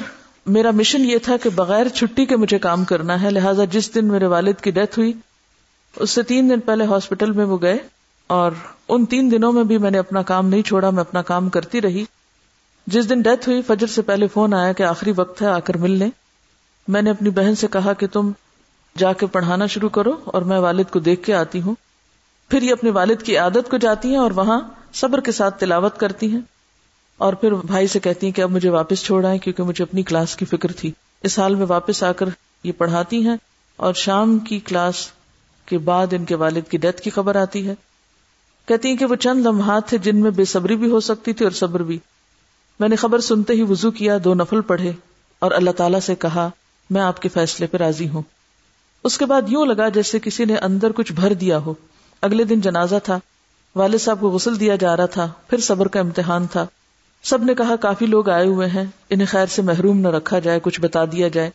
[0.46, 4.04] میرا مشن یہ تھا کہ بغیر چھٹی کے مجھے کام کرنا ہے، لہٰذا جس دن
[4.04, 5.12] میرے والد کی ڈیتھ ہوئی،
[5.96, 7.78] اس سے تین دن پہلے ہاسپٹل میں وہ گئے۔
[8.26, 8.52] اور
[8.88, 11.80] ان تین دنوں میں بھی میں نے اپنا کام نہیں چھوڑا، میں اپنا کام کرتی
[11.80, 12.04] رہی۔
[12.86, 15.76] جس دن ڈیتھ ہوئی، فجر سے پہلے فون آیا کہ آخری وقت ہے، آ کر
[15.76, 16.10] مل لیں
[16.88, 18.30] میں نے اپنی بہن سے کہا کہ تم
[18.96, 21.74] جا کے پڑھانا شروع کرو اور میں والد کو دیکھ کے آتی ہوں۔
[22.50, 24.60] پھر یہ اپنے والد کی عادت کو جاتی ہیں اور وہاں
[24.92, 26.40] صبر کے ساتھ تلاوت کرتی ہیں۔
[27.18, 30.02] اور پھر بھائی سے کہتی ہیں کہ اب مجھے واپس چھوڑ آئے کیونکہ مجھے اپنی
[30.02, 32.28] کلاس کی فکر تھی۔ اس حال میں واپس آ کر
[32.64, 33.36] یہ پڑھاتی ہیں
[33.76, 35.08] اور شام کی کلاس
[35.66, 37.74] کے بعد ان کے والد کی ڈیتھ کی خبر آتی ہے۔
[38.66, 41.44] کہتی ہیں کہ وہ چند لمحات تھے جن میں بے صبری بھی ہو سکتی تھی
[41.46, 41.98] اور صبر بھی۔
[42.80, 44.92] میں نے خبر سنتے ہی وضو کیا، دو نفل پڑھے
[45.38, 46.48] اور اللہ تعالیٰ سے کہا،
[46.90, 48.22] میں آپ کے فیصلے پہ راضی ہوں۔
[49.06, 51.74] اس کے بعد یوں لگا جیسے کسی نے اندر کچھ بھر دیا ہو۔
[52.22, 53.18] اگلے دن جنازہ تھا۔
[53.76, 56.66] والد صاحب کو غسل دیا جا رہا تھا۔ پھر صبر کا امتحان تھا۔
[57.22, 60.60] سب نے کہا، کافی لوگ آئے ہوئے ہیں۔ انہیں خیر سے محروم نہ رکھا جائے،
[60.62, 61.50] کچھ بتا دیا جائے۔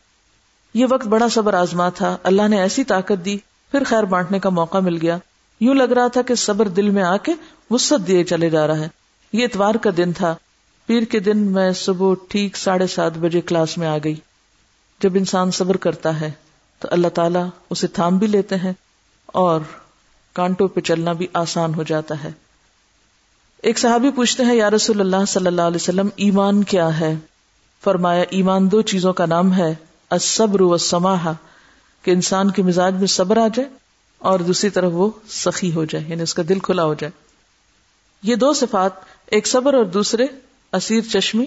[0.74, 3.38] یہ وقت بڑا صبر آزما تھا۔ اللہ نے ایسی طاقت دی،
[3.72, 5.18] پھر خیر بانٹنے کا موقع مل گیا۔
[5.60, 7.32] یوں لگ رہا تھا کہ صبر دل میں آ کے
[7.70, 8.88] وسط دیے چلے جا رہا ہے۔
[9.34, 10.36] یہ اتوار کا دن تھا۔
[10.86, 14.16] پیر کے دن میں صبح ٹھیک ساڑھے سات بجے کلاس میں آ گئی۔
[15.02, 16.32] جب انسان صبر کرتا ہے۔
[16.82, 18.74] تو اللہ تعالیٰ اسے تھام بھی لیتے ہیں
[19.26, 19.62] اور
[20.34, 22.32] کانٹوں پہ چلنا بھی آسان ہو جاتا ہے۔
[23.64, 27.16] ایک صحابی پوچھتے ہیں، یا رسول اللہ صلی اللہ علیہ وسلم، ایمان کیا ہے؟
[27.84, 29.76] فرمایا، ایمان دو چیزوں کا نام ہے،
[30.10, 31.34] الصبر والسماحہ
[32.02, 33.70] کہ انسان کے مزاج میں صبر آ جائے
[34.18, 37.12] اور دوسری طرف وہ سخی ہو جائے یعنی اس کا دل کھلا ہو جائے۔
[38.24, 38.92] یہ دو صفات،
[39.26, 40.26] ایک صبر اور دوسرے
[40.74, 41.46] اسیر چشمی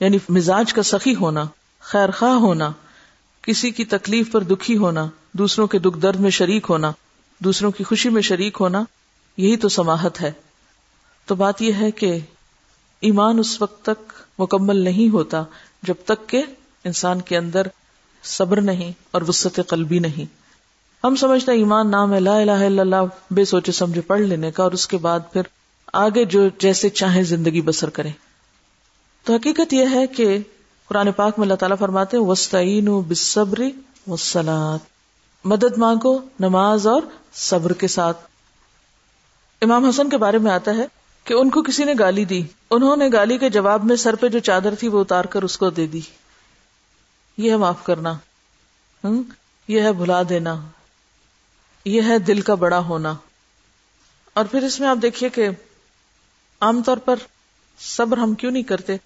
[0.00, 1.44] یعنی مزاج کا سخی ہونا،
[1.80, 2.72] خیر خواہ ہونا۔
[3.48, 6.92] کسی کی تکلیف پر دکھی ہونا، دوسروں کے دکھ درد میں شریک ہونا،
[7.38, 8.84] دوسروں کی خوشی میں شریک ہونا،
[9.36, 10.32] یہی تو سماہت ہے۔
[11.26, 12.18] تو بات یہ ہے کہ
[13.00, 15.44] ایمان اس وقت تک مکمل نہیں ہوتا
[15.82, 16.42] جب تک کہ
[16.84, 17.66] انسان کے اندر
[18.22, 20.24] صبر نہیں اور وسط قلبی نہیں۔
[21.04, 24.50] ہم سمجھتے ہیں ایمان نام ہے، لا الہ الا اللہ، بے سوچے سمجھے پڑھ لینے
[24.50, 25.42] کا، اور اس کے بعد پھر
[25.92, 28.12] آگے جو جیسے چاہیں زندگی بسر کریں۔
[29.24, 30.38] تو حقیقت یہ ہے کہ
[30.88, 33.70] قرآن پاک میں اللہ تعالیٰ فرماتے ہیں وسطین بصبری
[34.06, 34.80] وسلات
[35.44, 38.18] مدد مانگو نماز اور صبر کے ساتھ۔
[39.62, 40.86] امام حسن کے بارے میں آتا ہے
[41.24, 44.28] کہ ان کو کسی نے گالی دی۔ انہوں نے گالی کے جواب میں سر پہ
[44.28, 46.00] جو چادر تھی وہ اتار کر اس کو دے دی۔
[47.36, 48.14] یہ ہے معاف کرنا۔
[49.68, 50.56] یہ ہے بھلا دینا۔
[51.84, 53.14] یہ ہے دل کا بڑا ہونا۔
[54.34, 55.48] اور پھر اس میں آپ دیکھیے کہ
[56.60, 57.16] عام طور پر
[57.78, 58.96] صبر ہم کیوں نہیں کرتے؟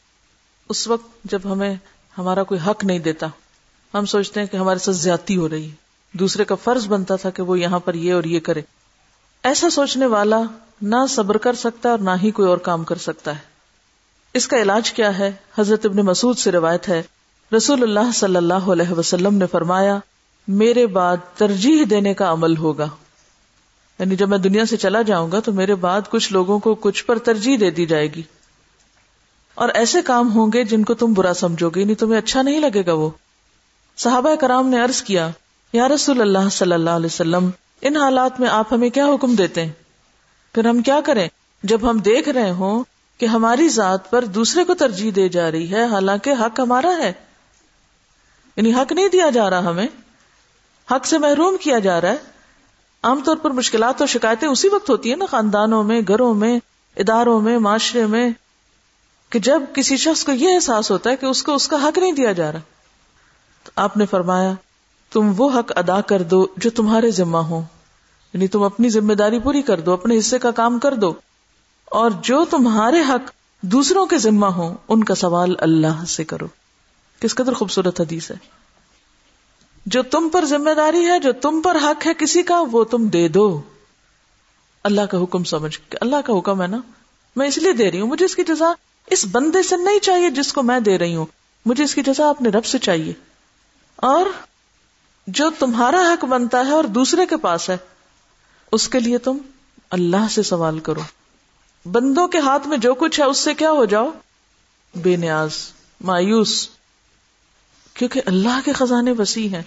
[0.72, 1.74] اس وقت جب ہمیں
[2.18, 3.26] ہمارا کوئی حق نہیں دیتا،
[3.94, 5.74] ہم سوچتے ہیں کہ ہمارے ساتھ زیادتی ہو رہی ہے۔
[6.12, 8.62] دوسرے کا فرض بنتا تھا کہ وہ یہاں پر یہ اور یہ کرے۔
[9.42, 10.40] ایسا سوچنے والا
[10.82, 13.40] نہ صبر کر سکتا اور نہ ہی کوئی اور کام کر سکتا ہے۔
[14.34, 17.02] اس کا علاج کیا ہے؟ حضرت ابن مسعود سے روایت ہے۔
[17.56, 19.98] رسول اللہ صلی اللہ علیہ وسلم نے فرمایا،
[20.48, 22.88] میرے بعد ترجیح دینے کا عمل ہوگا۔
[23.98, 27.04] یعنی جب میں دنیا سے چلا جاؤں گا تو میرے بعد کچھ لوگوں کو کچھ
[27.04, 28.22] پر ترجیح دے دی جائے گی۔
[29.54, 32.60] اور ایسے کام ہوں گے جن کو تم برا سمجھو گے نہیں تمہیں اچھا نہیں
[32.60, 33.10] لگے گا وہ۔
[33.96, 35.30] صحابہ کرام نے عرض کیا،
[35.72, 39.64] یا رسول اللہ صلی اللہ علیہ وسلم، ان حالات میں آپ ہمیں کیا حکم دیتے
[39.64, 39.72] ہیں؟
[40.54, 41.28] پھر ہم کیا کریں؟
[41.62, 42.84] جب ہم دیکھ رہے ہوں
[43.18, 47.12] کہ ہماری ذات پر دوسرے کو ترجیح دے جا رہی ہے، حالانکہ حق ہمارا ہے۔
[48.56, 49.86] یعنی حق نہیں دیا جا رہا ہمیں،
[50.90, 52.16] حق سے محروم کیا جا رہا ہے۔
[53.02, 56.58] عام طور پر مشکلات اور شکایتیں اسی وقت ہوتی ہیں نا، خاندانوں میں، گھروں میں،
[56.96, 58.30] اداروں میں، معاشرے میں۔
[59.32, 61.98] کہ جب کسی شخص کو یہ احساس ہوتا ہے کہ اس کو اس کا حق
[61.98, 62.58] نہیں دیا جا رہا،
[63.64, 64.52] تو آپ نے فرمایا،
[65.12, 67.62] تم وہ حق ادا کر دو جو تمہارے ذمہ ہو۔
[68.32, 71.14] یعنی تم اپنی ذمہ داری پوری کر دو، اپنے حصے کا کام کر دو۔
[71.84, 76.46] اور جو تمہارے حق دوسروں کے ذمہ ہو ان کا سوال اللہ سے کرو۔
[77.20, 78.36] کس قدر خوبصورت حدیث ہے۔
[79.86, 83.06] جو تم پر ذمہ داری ہے، جو تم پر حق ہے کسی کا، وہ تم
[83.06, 83.62] دے دو۔
[84.84, 86.78] اللہ کا حکم سمجھ اللہ کا حکم ہے نا،
[87.36, 88.72] میں اس لیے دے رہی ہوں، مجھے اس کی جزا
[89.06, 91.26] اس بندے سے نہیں چاہیے جس کو میں دے رہی ہوں۔
[91.66, 93.12] مجھے اس کی جزا اپنے رب سے چاہیے۔
[93.96, 94.26] اور
[95.26, 97.76] جو تمہارا حق بنتا ہے اور دوسرے کے پاس ہے،
[98.72, 99.38] اس کے لیے تم
[99.90, 101.00] اللہ سے سوال کرو۔
[101.92, 104.10] بندوں کے ہاتھ میں جو کچھ ہے، اس سے کیا ہو جاؤ؟
[104.94, 105.50] بے نیاز،
[106.00, 106.68] مایوس۔
[107.94, 109.62] کیونکہ اللہ کے خزانے وسیع ہیں۔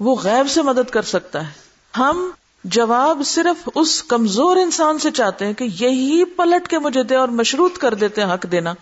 [0.00, 1.52] وہ غیب سے مدد کر سکتا ہے۔
[1.96, 2.30] ہم
[2.70, 7.28] جواب صرف اس کمزور انسان سے چاہتے ہیں کہ یہی پلٹ کے مجھے دے اور
[7.28, 8.74] مشروط کر دیتے ہیں حق دینا۔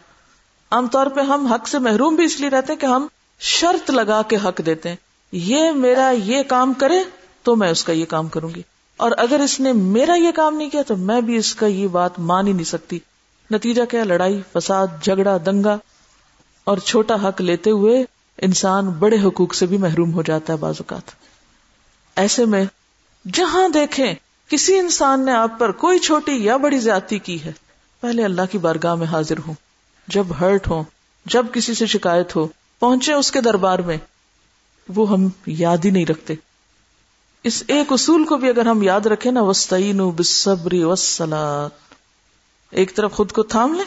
[0.71, 3.07] عام طور پہ ہم حق سے محروم بھی اس لیے رہتے ہیں کہ ہم
[3.41, 4.97] شرط لگا کے حق دیتے ہیں۔
[5.33, 7.03] یہ میرا یہ کام کرے
[7.43, 8.63] تو میں اس کا یہ کام کروں گی۔
[8.97, 11.89] اور اگر اس نے میرا یہ کام نہیں کیا تو میں بھی اس کا یہ
[11.89, 12.99] بات مان ہی نہیں سکتی۔
[13.51, 15.77] نتیجہ کیا؟ لڑائی، فساد، جھگڑا، دنگا۔
[16.65, 18.05] اور چھوٹا حق لیتے ہوئے
[18.39, 21.11] انسان بڑے حقوق سے بھی محروم ہو جاتا ہے بعض اوقات۔
[22.17, 22.65] ایسے میں
[23.33, 24.15] جہاں دیکھیں
[24.49, 27.53] کسی انسان نے آپ پر کوئی چھوٹی یا بڑی زیادتی کی ہے،
[28.01, 29.55] پہلے اللہ کی بارگاہ میں حاضر ہوں۔
[30.09, 30.85] جب ہرٹ ہو
[31.27, 33.97] جب کسی سے شکایت ہو، پہنچے اس کے دربار میں،
[34.89, 36.35] وہ ہم یاد ہی نہیں رکھتے۔
[37.43, 41.95] اس ایک اصول کو بھی اگر ہم یاد رکھیں نا وسطین بصبری وسلات
[42.71, 43.85] ایک طرف خود کو تھام لیں،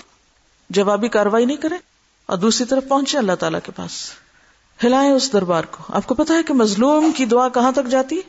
[0.70, 1.78] جوابی کاروائی نہیں کریں،
[2.26, 3.92] اور دوسری طرف پہنچے اللہ تعالی کے پاس۔
[4.84, 8.20] ہلائیں اس دربار کو۔ آپ کو پتا ہے کہ مظلوم کی دعا کہاں تک جاتی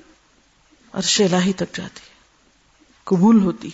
[0.93, 2.15] عرش الہی تک جاتی ہے۔
[3.05, 3.71] قبول ہوتی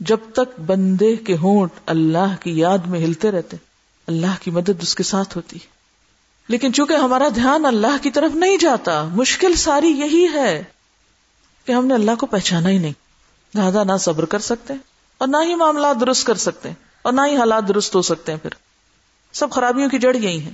[0.00, 3.56] جب تک بندے کے ہونٹ اللہ کی یاد میں ہلتے رہتے،
[4.06, 5.58] اللہ کی مدد اس کے ساتھ ہوتی
[6.48, 10.64] لیکن چونکہ ہمارا دھیان اللہ کی طرف نہیں جاتا، مشکل ساری یہی ہے
[11.64, 12.92] کہ ہم نے اللہ کو پہچانا ہی نہیں۔
[13.54, 14.74] لہٰذا نہ صبر کر سکتے
[15.18, 16.70] اور نہ ہی معاملات درست کر سکتے
[17.02, 18.50] اور نہ ہی حالات درست ہو سکتے ہیں۔ پھر
[19.32, 20.52] سب خرابیوں کی جڑ یہی ہے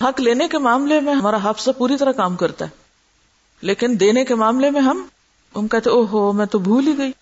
[0.00, 2.79] حق لینے کے معاملے میں ہمارا حافظہ پوری طرح کام کرتا ہے۔
[3.60, 5.06] لیکن دینے کے معاملے میں ہم
[5.56, 7.12] ہم کہتے او ہو میں تو بھول ہی گئی۔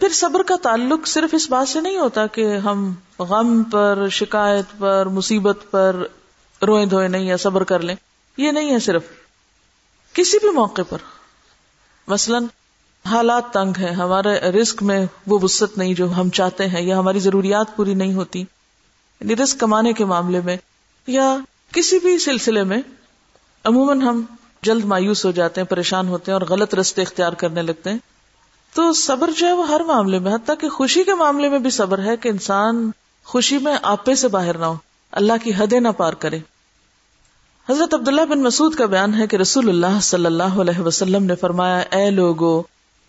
[0.00, 4.64] پھر صبر کا تعلق صرف اس بات سے نہیں ہوتا کہ ہم غم پر، شکایت
[4.78, 6.06] پر، مصیبت پر
[6.66, 7.94] روئے دھوئے نہیں یا صبر کر لیں۔
[8.36, 9.02] یہ نہیں ہے صرف
[10.12, 10.98] کسی بھی موقع پر۔
[12.08, 12.38] مثلا،
[13.06, 17.18] حالات تنگ ہیں، ہمارے رسک میں وہ وسط نہیں جو ہم چاہتے ہیں یا ہماری
[17.18, 18.40] ضروریات پوری نہیں ہوتی۔
[19.20, 20.56] یعنی رسک کمانے کے معاملے میں
[21.06, 21.36] یا
[21.72, 22.78] کسی بھی سلسلے میں،
[23.64, 24.22] عموماً ہم
[24.64, 27.98] جلد مایوس ہو جاتے ہیں، پریشان ہوتے ہیں اور غلط رستے اختیار کرنے لگتے ہیں۔
[28.74, 31.70] تو صبر جو ہے وہ ہر معاملے میں، حتیٰ کہ خوشی کے معاملے میں بھی
[31.70, 32.90] صبر ہے کہ انسان
[33.24, 34.74] خوشی میں آپے سے باہر نہ ہو،
[35.12, 36.38] اللہ کی حدیں نہ پار کرے۔
[37.68, 41.34] حضرت عبداللہ بن مسعود کا بیان ہے کہ رسول اللہ صلی اللہ علیہ وسلم نے
[41.34, 42.62] فرمایا، اے لوگو،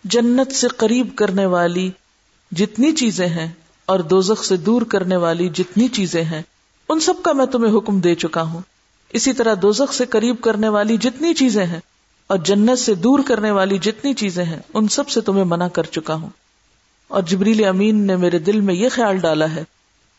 [0.04, 1.90] جنت سے قریب کرنے والی
[2.52, 3.52] جتنی چیزیں ہیں
[3.86, 6.42] اور دوزخ سے دور کرنے والی جتنی چیزیں ہیں،
[6.88, 8.60] ان سب کا میں تمہیں حکم دے چکا ہوں۔
[9.16, 11.80] اسی طرح دوزخ سے قریب کرنے والی جتنی چیزیں ہیں
[12.26, 15.82] اور جنت سے دور کرنے والی جتنی چیزیں ہیں، ان سب سے تمہیں منع کر
[15.82, 16.28] چکا ہوں۔
[17.08, 19.64] اور جبریل امین نے میرے دل میں یہ خیال ڈالا ہے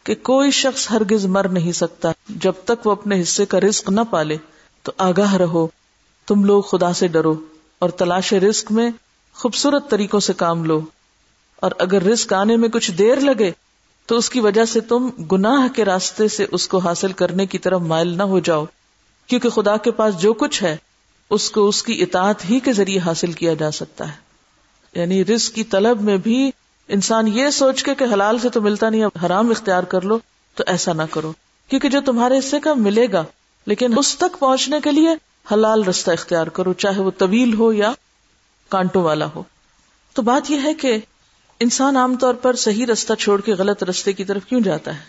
[0.03, 4.01] کہ کوئی شخص ہرگز مر نہیں سکتا۔ جب تک وہ اپنے حصے کا رزق نہ
[4.09, 4.37] پالے،
[4.83, 5.67] تو آگاہ رہو۔
[6.27, 7.35] تم لوگ خدا سے ڈرو
[7.79, 8.89] اور تلاش رزق میں
[9.33, 10.81] خوبصورت طریقوں سے کام لو۔
[11.55, 13.51] اور اگر رزق آنے میں کچھ دیر لگے،
[14.05, 17.57] تو اس کی وجہ سے تم گناہ کے راستے سے اس کو حاصل کرنے کی
[17.57, 18.65] طرف مائل نہ ہو جاؤ۔
[19.27, 20.77] کیونکہ خدا کے پاس جو کچھ ہے،
[21.29, 24.27] اس کو اس کی اطاعت ہی کے ذریعے حاصل کیا جا سکتا ہے۔
[24.99, 26.51] یعنی رزق کی طلب میں بھی
[26.87, 30.19] انسان یہ سوچ کے کہ حلال سے تو ملتا نہیں، اب حرام اختیار کر لو،
[30.55, 31.33] تو ایسا نہ کرو۔
[31.67, 33.23] کیونکہ جو تمہارے حصے کا ملے گا،
[33.65, 35.09] لیکن اس تک پہنچنے کے لیے
[35.53, 37.93] حلال رستہ اختیار کرو، چاہے وہ طویل ہو یا
[38.69, 39.43] کانٹوں والا ہو۔
[40.13, 40.97] تو بات یہ ہے کہ
[41.59, 45.03] انسان عام طور پر صحیح رستہ چھوڑ کے غلط رستے کی طرف کیوں جاتا ہے؟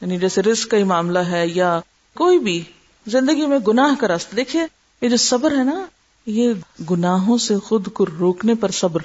[0.00, 1.80] یعنی جیسے رسک کا ہی معاملہ ہے یا
[2.14, 2.64] کوئی بھی
[3.06, 4.62] زندگی میں گناہ کا راستہ۔ دیکھیے،
[5.00, 5.84] یہ جو صبر ہے نا،
[6.26, 6.52] یہ
[6.90, 9.00] گناہوں سے خود کو روکنے پر صبر۔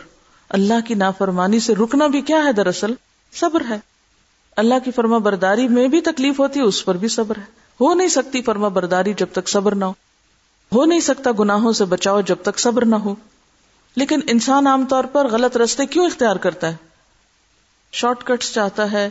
[0.50, 2.93] اللہ کی نافرمانی سے رکنا بھی کیا ہے دراصل؟
[3.34, 3.80] صبر ہے۔
[4.58, 7.43] اللہ کی فرما برداری میں بھی تکلیف ہوتی ہے، اس پر بھی صبر ہے۔
[7.82, 9.93] ہو نہیں سکتی فرما برداری جب تک صبر نہ ہو۔
[10.76, 13.16] ہو نہیں سکتا گناہوں سے بچاؤ جب تک صبر نہ ہو۔
[13.95, 16.76] لیکن انسان عام طور پر غلط رستے کیوں اختیار کرتا ہے؟
[17.91, 19.10] شارٹ کٹس چاہتا ہے،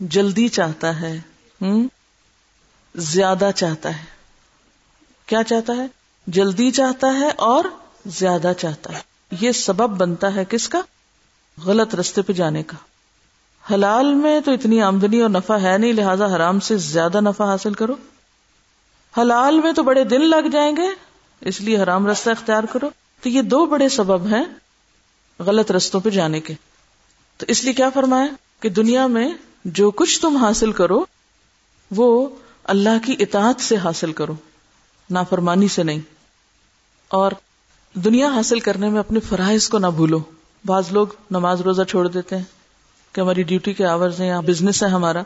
[0.00, 1.20] جلدی چاہتا ہے۔
[1.62, 1.88] ہوں
[2.94, 4.04] زیادہ چاہتا ہے۔
[5.26, 5.86] کیا چاہتا ہے؟
[6.26, 7.64] جلدی چاہتا ہے اور
[8.06, 9.00] زیادہ چاہتا ہے۔
[9.40, 10.80] یہ سبب بنتا ہے کس کا؟
[11.64, 12.76] غلط رستے پہ جانے کا۔
[13.74, 17.74] حلال میں تو اتنی آمدنی اور نفع ہے نہیں، لہذا حرام سے زیادہ نفع حاصل
[17.74, 17.94] کرو۔
[19.20, 20.86] حلال میں تو بڑے دن لگ جائیں گے،
[21.40, 22.90] اس لیے حرام رستہ اختیار کرو۔
[23.22, 24.44] تو یہ دو بڑے سبب ہیں
[25.38, 26.54] غلط رستوں پہ جانے کے۔
[27.36, 28.26] تو اس لیے کیا فرمایا؟
[28.60, 29.28] کہ دنیا میں
[29.64, 31.04] جو کچھ تم حاصل کرو،
[31.90, 32.28] وہ
[32.64, 34.34] اللہ کی اطاعت سے حاصل کرو،
[35.10, 36.00] نافرمانی سے نہیں۔
[37.08, 37.32] اور
[37.94, 40.18] دنیا حاصل کرنے میں اپنے فرائض کو نہ بھولو۔
[40.66, 42.44] بعض لوگ نماز روزہ چھوڑ دیتے ہیں
[43.12, 45.22] کہ ہماری ڈیوٹی کے آورز ہیں یا بزنس ہے ہمارا،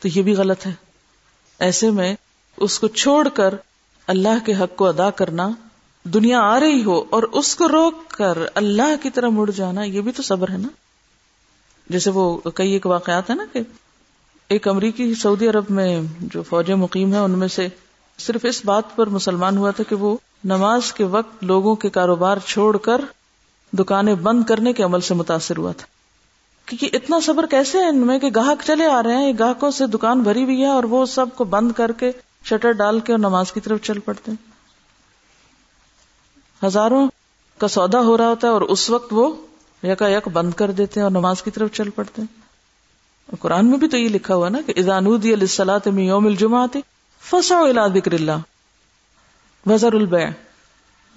[0.00, 0.72] تو یہ بھی غلط ہے۔
[1.58, 2.16] ایسے میں
[2.56, 3.54] اس کو چھوڑ کر
[4.06, 5.48] اللہ کے حق کو ادا کرنا،
[6.04, 10.00] دنیا آ رہی ہو اور اس کو روک کر اللہ کی طرح مڑ جانا، یہ
[10.00, 10.68] بھی تو صبر ہے نا۔
[11.88, 13.60] جیسے وہ کئی ایک واقعات ہے نا کہ
[14.48, 17.68] ایک امریکی سعودی عرب میں جو فوجیں مقیم ہیں ان میں سے
[18.18, 22.36] صرف اس بات پر مسلمان ہوا تھا کہ وہ نماز کے وقت لوگوں کے کاروبار
[22.46, 23.00] چھوڑ کر
[23.78, 25.86] دکانیں بند کرنے کے عمل سے متاثر ہوا تھا۔
[26.66, 29.86] کیونکہ اتنا صبر کیسے ہے ان میں کہ گاہک چلے آ رہے ہیں گاہکوں سے
[29.86, 32.12] دکان بھری ہوئی ہے اور وہ سب کو بند کر کے
[32.44, 34.52] شٹر ڈال کے اور نماز کی طرف چل پڑتے ہیں۔
[36.66, 37.08] ہزاروں
[37.58, 39.36] کا سودا ہو رہا ہوتا ہے اور اس وقت وہ
[39.82, 42.41] یکا یک بند کر دیتے ہیں اور نماز کی طرف چل پڑتے ہیں۔
[43.38, 46.80] قرآن میں بھی تو یہ لکھا ہوا نا کہ ادانودی علیہ میں یوم الجمہ آتی
[47.20, 48.32] فسا ذکر اللہ.
[49.66, 50.28] وزر البیع.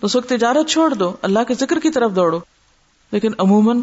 [0.02, 2.40] اس وقت تجارت چھوڑ دو، اللہ کے ذکر کی طرف دوڑو.
[3.12, 3.82] لیکن عموماً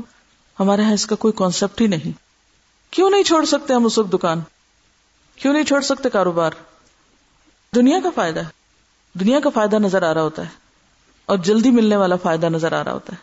[0.60, 2.12] ہمارے یہاں اس کا کوئی کانسیپٹ ہی نہیں.
[2.90, 4.40] کیوں نہیں چھوڑ سکتے ہم اس وقت دکان؟
[5.36, 6.50] کیوں نہیں چھوڑ سکتے کاروبار؟
[7.74, 8.40] دنیا کا فائدہ.
[8.40, 8.62] ہے
[9.18, 10.50] دنیا کا فائدہ نظر آ رہا ہوتا ہے.
[11.26, 13.18] اور جلدی ملنے والا فائدہ نظر آ رہا ہوتا ہے.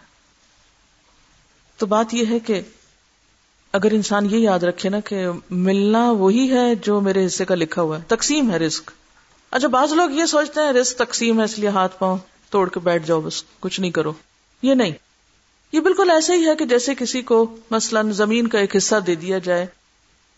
[1.77, 2.61] تو بات یہ ہے کہ
[3.73, 7.81] اگر انسان یہ یاد رکھے نا کہ ملنا وہی ہے جو میرے حصے کا لکھا
[7.81, 8.91] ہوا ہے، تقسیم ہے رسک
[9.51, 12.17] اچھا بعض لوگ یہ سوچتے ہیں رسک تقسیم ہے، اس لیے ہاتھ پاؤں
[12.49, 14.13] توڑ کے بیٹھ جاؤ، بس کچھ نہیں کرو۔
[14.61, 14.91] یہ نہیں۔
[15.71, 19.15] یہ بالکل ایسے ہی ہے کہ جیسے کسی کو مثلاً زمین کا ایک حصہ دے
[19.15, 19.65] دیا جائے،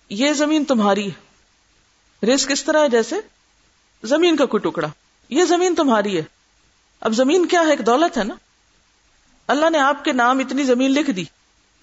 [0.10, 1.32] یہ زمین تمہاری ہے۔
[2.26, 3.16] رسک اس طرح ہے جیسے
[4.04, 4.88] زمین کا کوئی ٹکڑا۔
[5.30, 6.24] یہ زمین تمہاری ہے۔
[7.02, 8.36] اب زمین کیا ہے؟ ایک دولت ہے نا۔
[9.48, 11.24] اللہ نے آپ کے نام اتنی زمین لکھ دی۔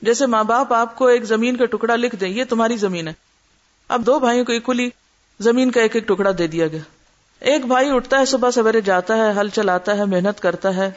[0.02, 3.12] جیسے ماں باپ آپ کو ایک زمین کا ٹکڑا لکھ دیں، یہ تمہاری زمین ہے۔
[3.88, 4.90] اب دو بھائیوں کو اکولی
[5.40, 6.80] زمین کا ایک ایک ٹکڑا دے دیا گیا۔
[7.40, 10.90] ایک بھائی اٹھتا ہے، صبح سویرے جاتا ہے، ہل چلاتا ہے، محنت کرتا ہے،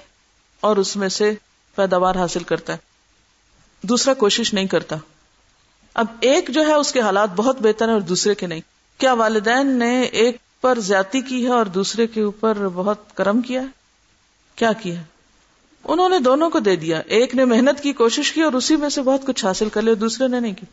[0.62, 1.34] اور اس میں سے
[1.76, 2.78] پیداوار حاصل کرتا ہے۔
[3.82, 4.96] دوسرا کوشش نہیں کرتا۔
[5.94, 8.62] اب ایک جو ہے، اس کے حالات بہت بہتر ہیں اور دوسرے کے نہیں۔
[8.98, 13.62] کیا والدین نے ایک پر زیادتی کی ہے اور دوسرے کے اوپر بہت کرم کیا
[14.56, 15.02] کیا کیا
[15.84, 18.90] انہوں نے دونوں کو دے دیا۔ ایک نے محنت کی، کوشش کی اور اسی میں
[18.90, 20.66] سے بہت کچھ حاصل کر لیا، دوسرے نے نہیں کی۔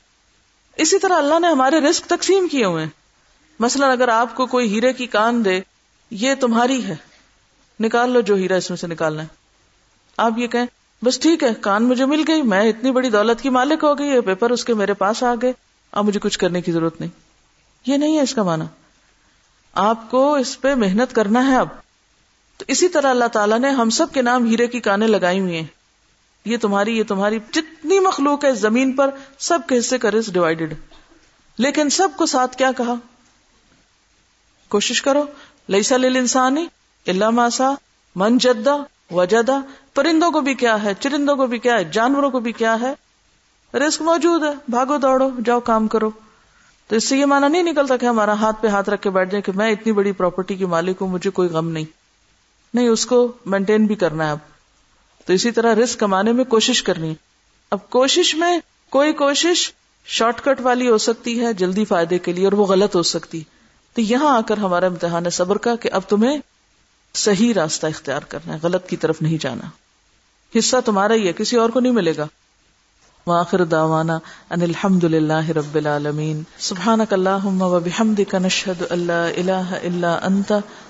[0.76, 2.86] اسی طرح اللہ نے ہمارے رسک تقسیم کیے ہوئے
[3.60, 5.60] مثلا اگر آپ کو کوئی ہیرے کی کان دے،
[6.10, 6.96] یہ تمہاری ہے۔
[7.80, 9.26] نکال لو جو ہیرا اس میں سے نکالنا ہے۔
[10.16, 10.66] آپ یہ کہیں،
[11.04, 14.08] بس ٹھیک ہے، کان مجھے مل گئی، میں اتنی بڑی دولت کی مالک ہو گئی،
[14.08, 15.52] یہ پیپر اس کے میرے پاس آ گئے،
[15.92, 17.10] اب مجھے کچھ کرنے کی ضرورت نہیں۔
[17.86, 18.64] یہ نہیں ہے اس کا مانا
[19.72, 21.87] آپ کو اس پہ محنت کرنا ہے اب۔
[22.58, 25.56] تو اسی طرح اللہ تعالیٰ نے ہم سب کے نام ہیرے کی کانیں لگائی ہوئی
[25.56, 25.66] ہیں۔
[26.44, 30.74] یہ تمہاری یہ تمہاری جتنی مخلوق ہے زمین پر، سب کے حصے کا رسک ڈیوائڈیڈ
[31.58, 32.94] لیکن سب کو ساتھ کیا کہا؟
[34.68, 35.24] کوشش کرو۔
[35.68, 36.66] لئیسا لل انسانی
[37.06, 37.74] اللہ ماسا
[38.16, 38.76] من جدا
[39.10, 39.60] وجدا
[39.94, 42.94] پرندوں کو بھی کیا ہے؟ چرندوں کو بھی کیا ہے؟ جانوروں کو بھی کیا ہے؟
[43.78, 46.10] رسک موجود ہے۔ بھاگو، دوڑو، جاؤ، کام کرو۔
[46.88, 49.30] تو اس سے یہ مانا نہیں نکلتا کہ ہمارا ہاتھ پہ ہاتھ رکھ کے بیٹھ
[49.30, 51.97] جائے کہ میں اتنی بڑی پراپرٹی کی مالک ہوں، مجھے کوئی غم نہیں۔
[52.74, 54.38] نہیں، اس کو مینٹین بھی کرنا ہے اب۔
[55.26, 57.14] تو اسی طرح رسک کمانے میں کوشش کرنی۔
[57.70, 58.58] اب کوشش میں
[58.90, 59.72] کوئی کوشش
[60.04, 63.42] شارٹ کٹ والی ہو سکتی ہے جلدی فائدے کے لیے اور وہ غلط ہو سکتی۔
[63.94, 66.38] تو یہاں آ کر ہمارا امتحان ہے صبر کا کہ اب تمہیں
[67.14, 69.68] صحیح راستہ اختیار کرنا ہے، غلط کی طرف نہیں جانا۔
[70.58, 72.26] حصہ تمہارا ہی ہے، کسی اور کو نہیں ملے گا۔
[73.26, 74.18] واخر دعوانا
[74.50, 80.52] ان الحمد للہ رب العالمین۔ سبحانک اللہم و بحمدک، نشہد اللہ الہ الا انت۔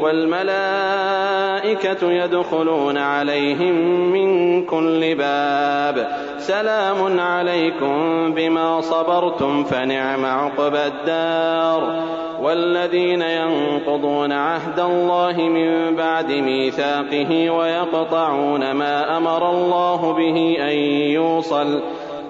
[0.00, 0.52] والملائكة
[2.12, 3.74] يدخلون عليهم
[4.12, 6.08] من كل باب.
[6.38, 12.02] سلام عليكم بما صبرتم فنعم عقبى الدار.
[12.42, 20.78] والذين ينقضون عهد الله من بعد ميثاقه ويقطعون ما أمر الله به أن
[21.12, 21.82] يوصل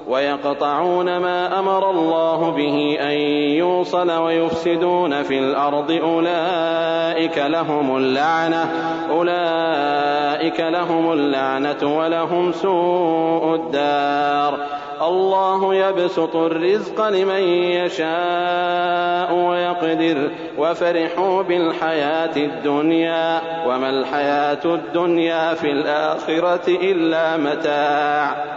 [0.08, 3.18] ويقطعون ما أمر الله به أن
[3.58, 5.90] يوصل ويفسدون في الأرض.
[5.90, 8.72] أولئك لهم اللعنة،
[9.10, 14.58] أولئك لهم اللعنة ولهم سوء الدار.
[15.02, 20.30] الله يبسط الرزق لمن يشاء ويقدر.
[20.58, 28.56] وفرحوا بالحياة الدنيا، وما الحياة الدنيا في الآخرة إلا متاع.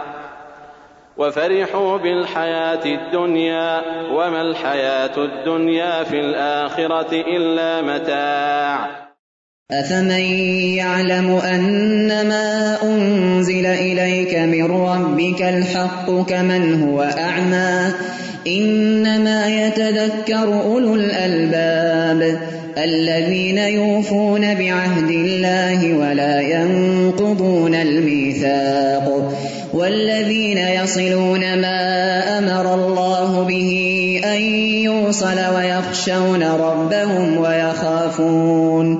[1.20, 3.80] وفرحوا بالحياة الدنيا
[4.12, 8.90] وما الحياة الدنيا في الآخرة إلا متاع.
[9.70, 10.24] أفمن
[10.80, 17.92] يعلم أنما أنزل إليك من ربك الحق كمن هو أعمى،
[18.46, 22.40] إنما يتذكر أولو الألباب،
[22.78, 29.32] الذين يوفون بعهد الله ولا ينقضون الميثاق.
[29.72, 31.78] والذين يصلون ما
[32.38, 33.70] أمر الله به
[34.24, 34.40] أن
[34.84, 38.99] يوصل ويخشون ربهم ويخافون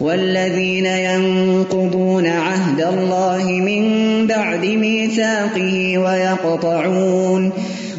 [0.00, 7.52] والذين ينقضون عهد الله من بعد ميثاقه ويقطعون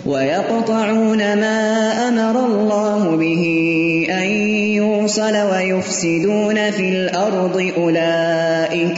[0.05, 3.43] ويقطعون ما أمر الله به
[4.11, 4.27] أن
[4.75, 8.97] يوصل ويفسدون في الأرض أولئك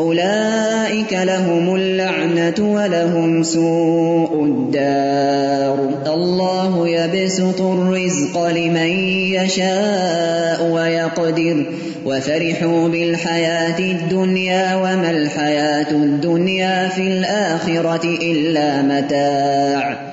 [0.00, 8.90] أولئك لهم اللعنة ولهم سوء الدار الله يبسط الرزق لمن
[9.36, 11.64] يشاء ويقدر
[12.06, 20.09] وفرحوا بالحياة الدنيا وما الحياة الدنيا في الآخرة إلا متاع